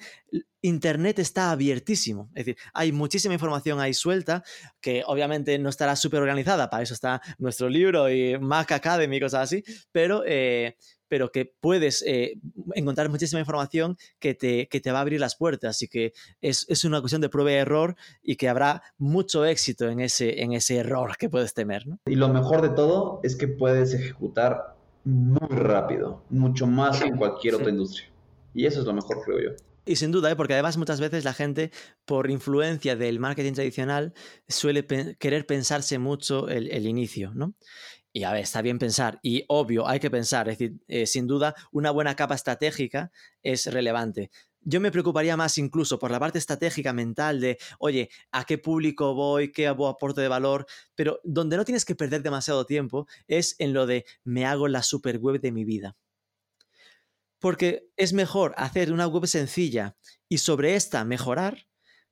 [0.61, 2.31] Internet está abiertísimo.
[2.33, 4.43] Es decir, hay muchísima información ahí suelta
[4.81, 6.69] que obviamente no estará súper organizada.
[6.69, 9.63] Para eso está nuestro libro y Mac Academy y cosas así.
[9.91, 10.23] Pero...
[10.25, 10.75] Eh,
[11.07, 12.39] pero que puedes eh,
[12.73, 16.65] encontrar muchísima información que te, que te, va a abrir las puertas y que es,
[16.67, 20.53] es, una cuestión de prueba y error y que habrá mucho éxito en ese, en
[20.53, 21.87] ese error que puedes temer.
[21.87, 21.99] ¿no?
[22.05, 27.55] Y lo mejor de todo es que puedes ejecutar muy rápido, mucho más en cualquier
[27.55, 28.09] otra industria.
[28.53, 29.55] Y eso es lo mejor, creo yo.
[29.85, 30.35] Y sin duda, ¿eh?
[30.35, 31.71] porque además muchas veces la gente,
[32.05, 34.13] por influencia del marketing tradicional,
[34.47, 34.85] suele
[35.19, 37.53] querer pensarse mucho el, el, inicio, ¿no?
[38.11, 39.19] Y a ver, está bien pensar.
[39.21, 40.49] Y obvio, hay que pensar.
[40.49, 43.11] Es decir, eh, sin duda, una buena capa estratégica
[43.43, 44.31] es relevante.
[44.67, 49.13] Yo me preocuparía más incluso por la parte estratégica mental de, oye, ¿a qué público
[49.13, 49.51] voy?
[49.51, 50.65] ¿Qué aporte de valor?
[50.95, 54.81] Pero donde no tienes que perder demasiado tiempo es en lo de, me hago la
[54.81, 55.95] super web de mi vida.
[57.39, 59.97] Porque es mejor hacer una web sencilla
[60.27, 61.67] y sobre esta mejorar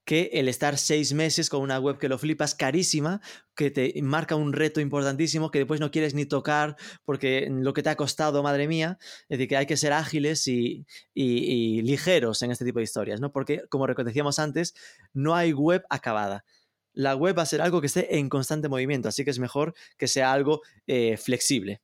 [0.06, 3.22] que el estar seis meses con una web que lo flipas carísima,
[3.56, 6.76] que te marca un reto importantísimo, que después no quieres ni tocar
[7.06, 8.98] porque lo que te ha costado, madre mía,
[9.30, 10.86] es decir, que hay que ser ágiles y,
[11.16, 13.32] ligeros en este tipo de historias, ¿no?
[13.32, 14.74] Porque, como decíamos antes,
[15.14, 16.44] no hay web acabada.
[16.94, 19.74] La web va a ser algo que esté en constante movimiento, así que es mejor
[19.98, 21.82] que sea algo eh, flexible.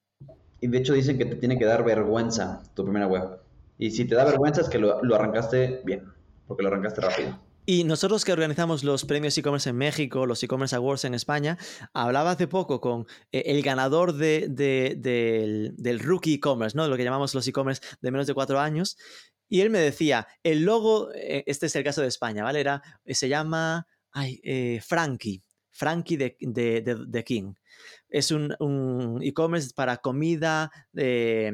[0.62, 3.40] Y de hecho dicen que te tiene que dar vergüenza tu primera web.
[3.78, 6.04] Y si te da vergüenza es que lo, lo arrancaste bien,
[6.48, 7.49] porque lo arrancaste rápido.
[7.72, 11.56] Y nosotros que organizamos los premios e-commerce en México, los e-commerce awards en España,
[11.94, 16.88] hablaba hace poco con eh, el ganador de, del, rookie e-commerce, ¿no?
[16.88, 18.98] lo que llamamos los e-commerce de menos de cuatro años.
[19.48, 22.60] Y él me decía, el logo, eh, este es el caso de España, ¿vale?
[22.60, 24.42] Era, eh, se llama ay,
[24.82, 27.54] Frankie, Frankie de, King.
[28.08, 31.54] Es un, un e-commerce para comida, de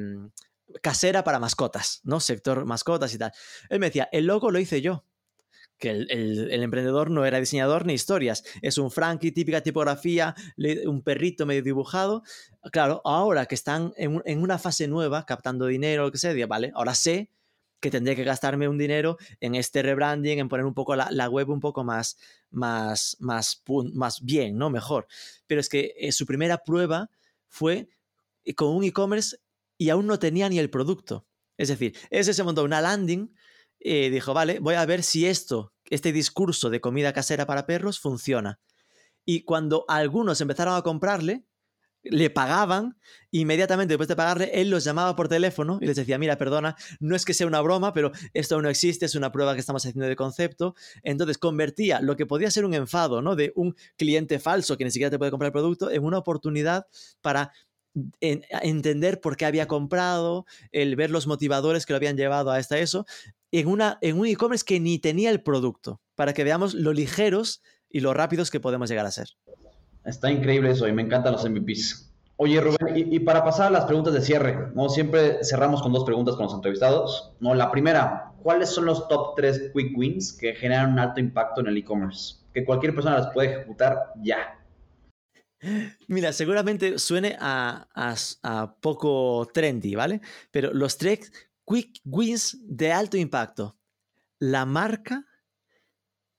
[0.81, 2.21] casera para mascotas, ¿no?
[2.21, 3.33] Sector mascotas y tal.
[3.67, 5.03] Él me decía, el logo lo hice yo.
[5.77, 8.43] Que el, el- emprendedor no era diseñador ni historias.
[8.61, 10.35] Es un Frankie, típica tipografía,
[10.85, 12.23] un perrito medio dibujado.
[12.71, 16.71] Claro, ahora que están en, en una fase nueva, captando dinero, lo que sea, vale,
[16.75, 17.29] ahora sé
[17.81, 21.29] que tendré que gastarme un dinero en este rebranding, en poner un poco la, la
[21.29, 22.17] web un poco más,
[22.49, 23.61] más, más,
[23.93, 24.69] más bien, ¿no?
[24.71, 25.07] Mejor.
[25.45, 27.11] Pero es que eh, su primera prueba
[27.47, 27.89] fue
[28.43, 29.37] eh, con un e-commerce
[29.77, 31.27] y aún no tenía ni el producto.
[31.57, 33.31] Es decir, ese se montó una landing
[33.87, 37.99] y dijo, vale, voy a ver si esto, este discurso de comida casera para perros
[37.99, 38.59] funciona.
[39.25, 41.45] Y cuando algunos empezaron a comprarle,
[42.01, 42.97] le pagaban,
[43.29, 47.15] inmediatamente después de pagarle, él los llamaba por teléfono y les decía, mira, perdona, no
[47.15, 50.07] es que sea una broma, pero esto no existe, es una prueba que estamos haciendo
[50.07, 50.73] de concepto.
[51.03, 53.35] Entonces convertía lo que podía ser un enfado, ¿no?
[53.35, 56.87] De un cliente falso que ni siquiera te puede comprar el producto en una oportunidad
[57.21, 57.51] para
[58.21, 62.57] en- entender por qué había comprado, el ver los motivadores que lo habían llevado a
[62.57, 63.05] hasta eso,
[63.51, 67.61] en, una, en un e-commerce que ni tenía el producto, para que veamos lo ligeros
[67.89, 69.29] y lo rápidos que podemos llegar a ser.
[70.03, 72.11] Está increíble eso y me encantan los MVPs.
[72.37, 74.89] Oye, Rubén, y, para pasar a las preguntas de cierre, ¿no?
[74.89, 77.31] Siempre cerramos con dos preguntas con los entrevistados.
[77.39, 77.55] ¿no?
[77.55, 81.67] La primera, ¿cuáles son los top tres quick wins que generan un alto impacto en
[81.67, 82.35] el e-commerce?
[82.53, 84.59] Que cualquier persona las puede ejecutar ya.
[86.07, 87.87] Mira, seguramente suene a,
[88.43, 90.21] a- poco trendy, ¿vale?
[90.51, 91.31] Pero los tres
[91.65, 93.77] quick wins de alto impacto.
[94.39, 95.25] La marca,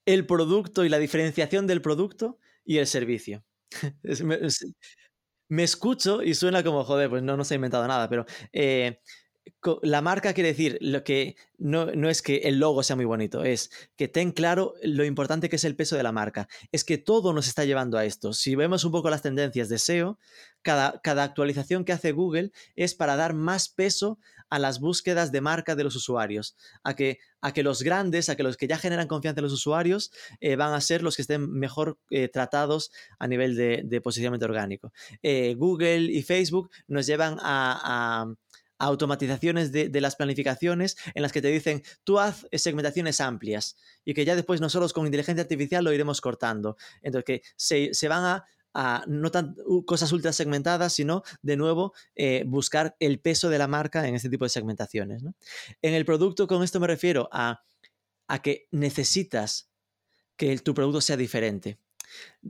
[0.05, 3.45] el producto y la diferenciación del producto y el servicio.
[4.25, 4.67] Me, es-
[5.49, 9.01] me escucho y suena como, joder, pues no, no se ha inventado nada, pero eh,
[9.83, 13.45] la marca quiere decir lo que no, no es que el logo sea muy bonito,
[13.45, 16.49] es que ten claro lo importante que es el peso de la marca.
[16.73, 18.33] Es que todo nos está llevando a esto.
[18.33, 20.19] Si vemos un poco las tendencias de SEO,
[20.63, 25.41] cada, cada actualización que hace Google es para dar más peso a las búsquedas de
[25.41, 28.79] marca de los usuarios, a que, a que los grandes, a que los que ya
[28.79, 32.93] generan confianza en los usuarios eh, van a ser los que estén mejor eh, tratados
[33.19, 34.93] a nivel de, de posicionamiento orgánico.
[35.23, 38.27] Eh, Google y Facebook nos llevan a,
[38.79, 44.25] automatizaciones de, las planificaciones en las que te dicen, tú haz segmentaciones amplias y que
[44.25, 46.77] ya después nosotros con inteligencia artificial lo iremos cortando.
[47.03, 48.25] Entonces, que se, se van
[48.75, 49.57] a, no tan
[49.87, 54.29] cosas ultra segmentadas, sino de nuevo eh, buscar el peso de la marca en este
[54.29, 55.23] tipo de segmentaciones.
[55.81, 57.63] En el producto, con esto me refiero a,
[58.29, 59.71] a que necesitas
[60.37, 61.79] que el- tu producto sea diferente.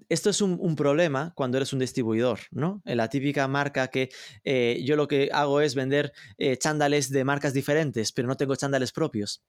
[0.09, 2.83] Esto es un, problema cuando eres un distribuidor, ¿no?
[2.85, 4.11] En la típica marca que
[4.45, 8.57] eh, yo lo que hago es vender eh, chándales de marcas diferentes, pero no tengo
[8.57, 9.43] chándales propios.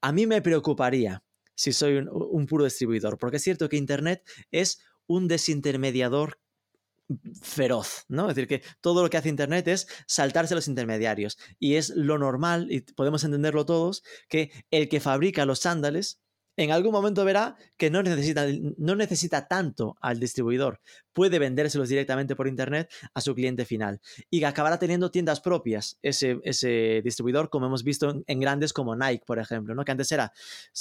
[0.00, 1.22] A mí me preocuparía
[1.54, 6.38] si soy un, un puro distribuidor, porque es cierto que Internet es un desintermediador
[7.42, 8.28] feroz, ¿no?
[8.28, 11.38] Es decir, que todo lo que hace Internet es saltarse a los intermediarios.
[11.58, 16.20] Y es lo normal, y podemos entenderlo todos, que el que fabrica los chándales
[16.60, 18.46] en algún momento verá que no necesita,
[18.76, 20.80] no necesita tanto al distribuidor.
[21.14, 23.98] Puede vendérselos directamente por Internet a su cliente final.
[24.28, 29.24] Y acabará teniendo tiendas propias ese, ese distribuidor, como hemos visto en, grandes como Nike,
[29.26, 29.86] por ejemplo, ¿no?
[29.86, 30.32] que antes era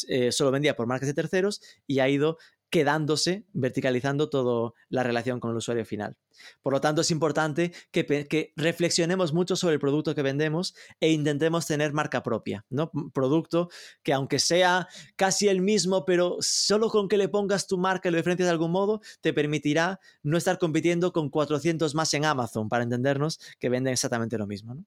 [0.10, 2.38] eh, solo vendía por marcas de terceros y ha ido
[2.70, 6.16] quedándose, verticalizando toda la relación con el usuario final.
[6.62, 11.66] Por lo tanto, es importante que, reflexionemos mucho sobre el producto que vendemos e intentemos
[11.68, 12.92] tener marca propia, ¿no?
[13.14, 13.70] Producto
[14.04, 18.12] que aunque sea casi el mismo, pero solo con que le pongas tu marca y
[18.12, 22.70] lo diferencias de algún modo, te permitirá no estar compitiendo con 400 más en Amazon,
[22.70, 24.78] para entendernos, que venden exactamente lo mismo.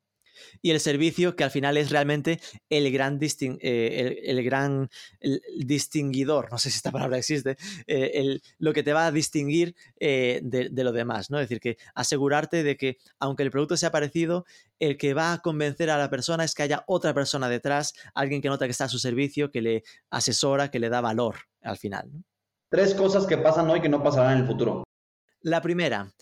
[0.60, 4.88] Y el servicio que al final es realmente el gran, distin- eh, el, el gran
[5.20, 7.56] el distinguidor, no sé si esta palabra existe,
[7.86, 11.38] eh, el- lo que te va a distinguir eh, de, de lo demás, ¿no?
[11.38, 14.44] Es decir, que asegurarte de que aunque el producto sea parecido,
[14.78, 18.42] el que va a convencer a la persona es que haya otra persona detrás, alguien
[18.42, 21.76] que nota que está a su servicio, que le asesora, que le da valor al
[21.76, 22.10] final.
[22.12, 22.22] ¿no?
[22.68, 24.82] Tres cosas que pasan hoy que no pasarán en el futuro.
[25.42, 26.12] La primera,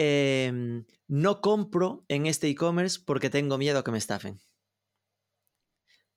[0.00, 4.38] em, no compro en este e-commerce porque tengo miedo a que me estafen.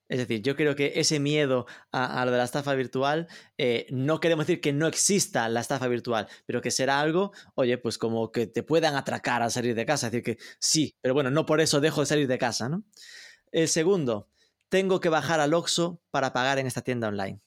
[0.08, 3.28] Es decir, yo creo que ese miedo a, lo de la estafa virtual,
[3.58, 7.78] eh, no queremos decir que no exista la estafa virtual, pero que será algo, oye,
[7.78, 10.08] pues como que te puedan atracar al salir de casa.
[10.08, 12.84] Es decir, que sí, pero bueno, no por eso dejo de salir de casa, ¿no?
[13.52, 14.30] El segundo,
[14.70, 17.42] tengo que bajar al Oxxo para pagar en esta tienda online.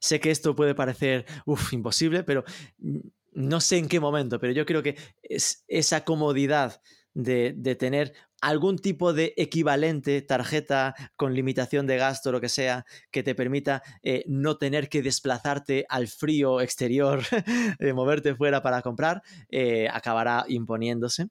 [0.00, 1.24] Sé que esto puede parecer
[1.72, 2.44] imposible, pero
[2.78, 2.98] mm,
[3.36, 6.80] no sé en qué momento, pero yo creo que es esa comodidad
[7.12, 13.22] de, tener algún tipo de equivalente, tarjeta con limitación de gasto, lo que sea, que
[13.22, 17.22] te permita eh, no tener que desplazarte al frío exterior,
[17.78, 21.28] de moverte fuera para comprar, eh, acabará imponiéndose.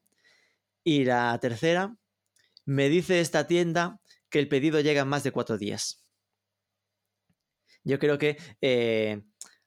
[0.84, 1.96] Y la tercera,
[2.64, 4.00] me dice esta tienda
[4.30, 6.04] que el pedido llega en más de cuatro días.
[7.82, 9.22] Yo creo que eh,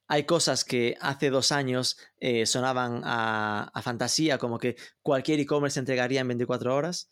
[0.10, 5.82] hay cosas que hace dos años eh, sonaban a, fantasía, como que cualquier e-commerce se
[5.82, 7.12] entregaría en 24 horas.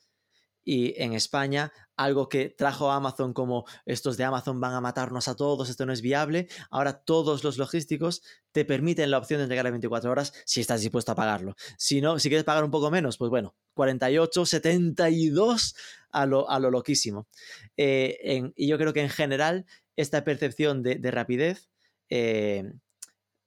[0.64, 5.36] Y en España, algo que trajo Amazon como estos de Amazon van a matarnos a
[5.36, 6.50] todos, esto no es viable.
[6.72, 10.82] Ahora todos los logísticos te permiten la opción de entregar en 24 horas si estás
[10.82, 11.56] dispuesto a pagarlo.
[11.78, 15.76] Si no, si quieres pagar un poco menos, pues bueno, 48, 72
[16.10, 17.28] a lo, a lo loquísimo.
[17.78, 21.70] Eh, y yo creo que en general esta percepción de, de rapidez
[22.10, 22.64] eh,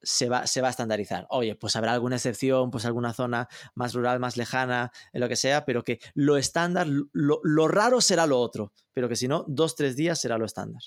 [0.03, 1.26] se, va, se va a estandarizar.
[1.30, 5.64] Oye, pues habrá alguna excepción, pues alguna zona más rural, más lejana, lo que sea,
[5.64, 9.76] pero que lo estándar, lo, lo raro será lo otro, pero que si no, dos,
[9.76, 10.82] tres días será lo estándar.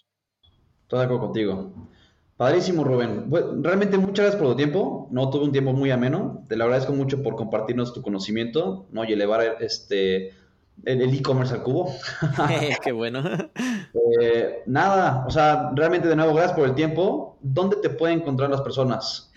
[0.88, 1.74] Todo de acuerdo contigo.
[2.38, 3.32] Padrísimo, Rubén.
[3.64, 5.08] Realmente muchas gracias por tu tiempo.
[5.12, 6.44] No tuve un tiempo muy ameno.
[6.50, 9.06] Te lo agradezco mucho por compartirnos tu conocimiento ¿no?
[9.06, 10.32] y elevar este,
[10.86, 11.94] el e-commerce al cubo.
[12.84, 13.24] Qué bueno.
[14.22, 17.38] Eh, nada, o sea, realmente de nuevo, gracias por el tiempo.
[17.42, 19.32] ¿Dónde te pueden encontrar las personas?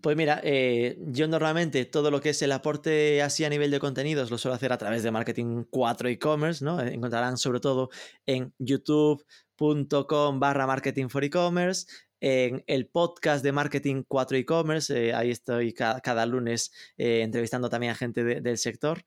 [0.00, 3.78] Pues mira, eh, yo normalmente todo lo que es el aporte así a nivel de
[3.78, 6.80] contenidos lo suelo hacer a través de Marketing 4 e-commerce, ¿no?
[6.80, 7.88] Encontrarán sobre todo
[8.26, 11.86] en youtube.com barra marketing for e-commerce,
[12.24, 17.68] en el podcast de Marketing 4 e-commerce, eh, ahí estoy cada, cada lunes eh, entrevistando
[17.68, 19.04] también a gente de, del sector.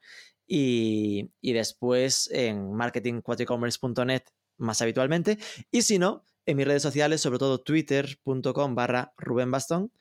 [0.47, 4.23] Y, y, después en marketing4ecommerce.net
[4.57, 5.37] más habitualmente.
[5.71, 9.91] Y si no, en mis redes sociales, sobre todo twitter.com barra Rubén Bastón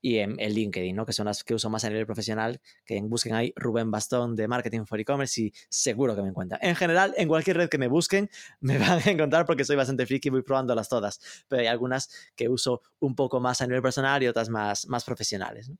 [0.00, 1.04] y en, en, LinkedIn, ¿no?
[1.04, 4.46] que son las que uso más a nivel profesional, que busquen ahí Rubén Bastón de
[4.46, 6.60] Marketing for E-Commerce y seguro que me encuentran.
[6.62, 8.30] En general, en cualquier red que me busquen,
[8.60, 12.08] me van a encontrar porque soy bastante friki y voy probándolas todas, pero hay algunas
[12.36, 15.68] que uso un poco más a nivel personal y otras más, más profesionales.
[15.68, 15.76] ¿no?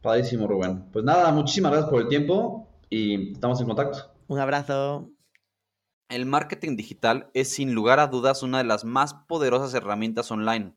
[0.00, 0.90] Padrísimo, Rubén.
[0.90, 4.12] Pues nada, muchísimas gracias por el tiempo y estamos en contacto.
[4.28, 5.10] Un abrazo.
[6.08, 10.74] El marketing digital es sin lugar a dudas una de las más poderosas herramientas online,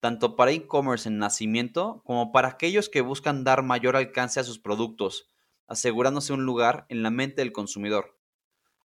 [0.00, 4.58] tanto para e-commerce en nacimiento como para aquellos que buscan dar mayor alcance a sus
[4.58, 5.30] productos,
[5.66, 8.18] asegurándose un lugar en la mente del consumidor.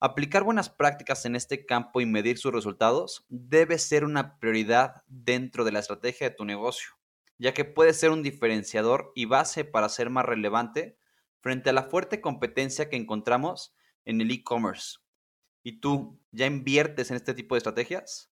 [0.02, 5.64] Aplicar buenas prácticas en este campo y medir sus resultados debe ser una prioridad dentro
[5.64, 6.90] de la estrategia de tu negocio,
[7.38, 10.98] ya que puede ser un diferenciador y base para ser más relevante
[11.46, 14.98] frente a la fuerte competencia que encontramos en el e-commerce.
[15.64, 18.32] ¿Y tú ya inviertes en este tipo de estrategias?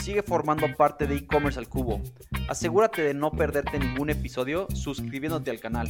[0.00, 2.00] Sigue formando parte de e-commerce al cubo.
[2.48, 5.88] Asegúrate de no perderte ningún episodio suscribiéndote al canal.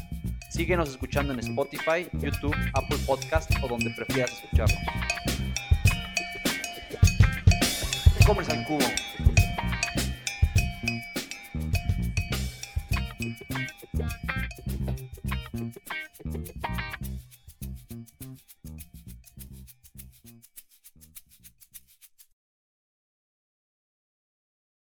[0.51, 4.77] Síguenos escuchando en Spotify, YouTube, Apple Podcast o donde prefieras escucharlo.
[8.23, 9.12] E-commerce al cubo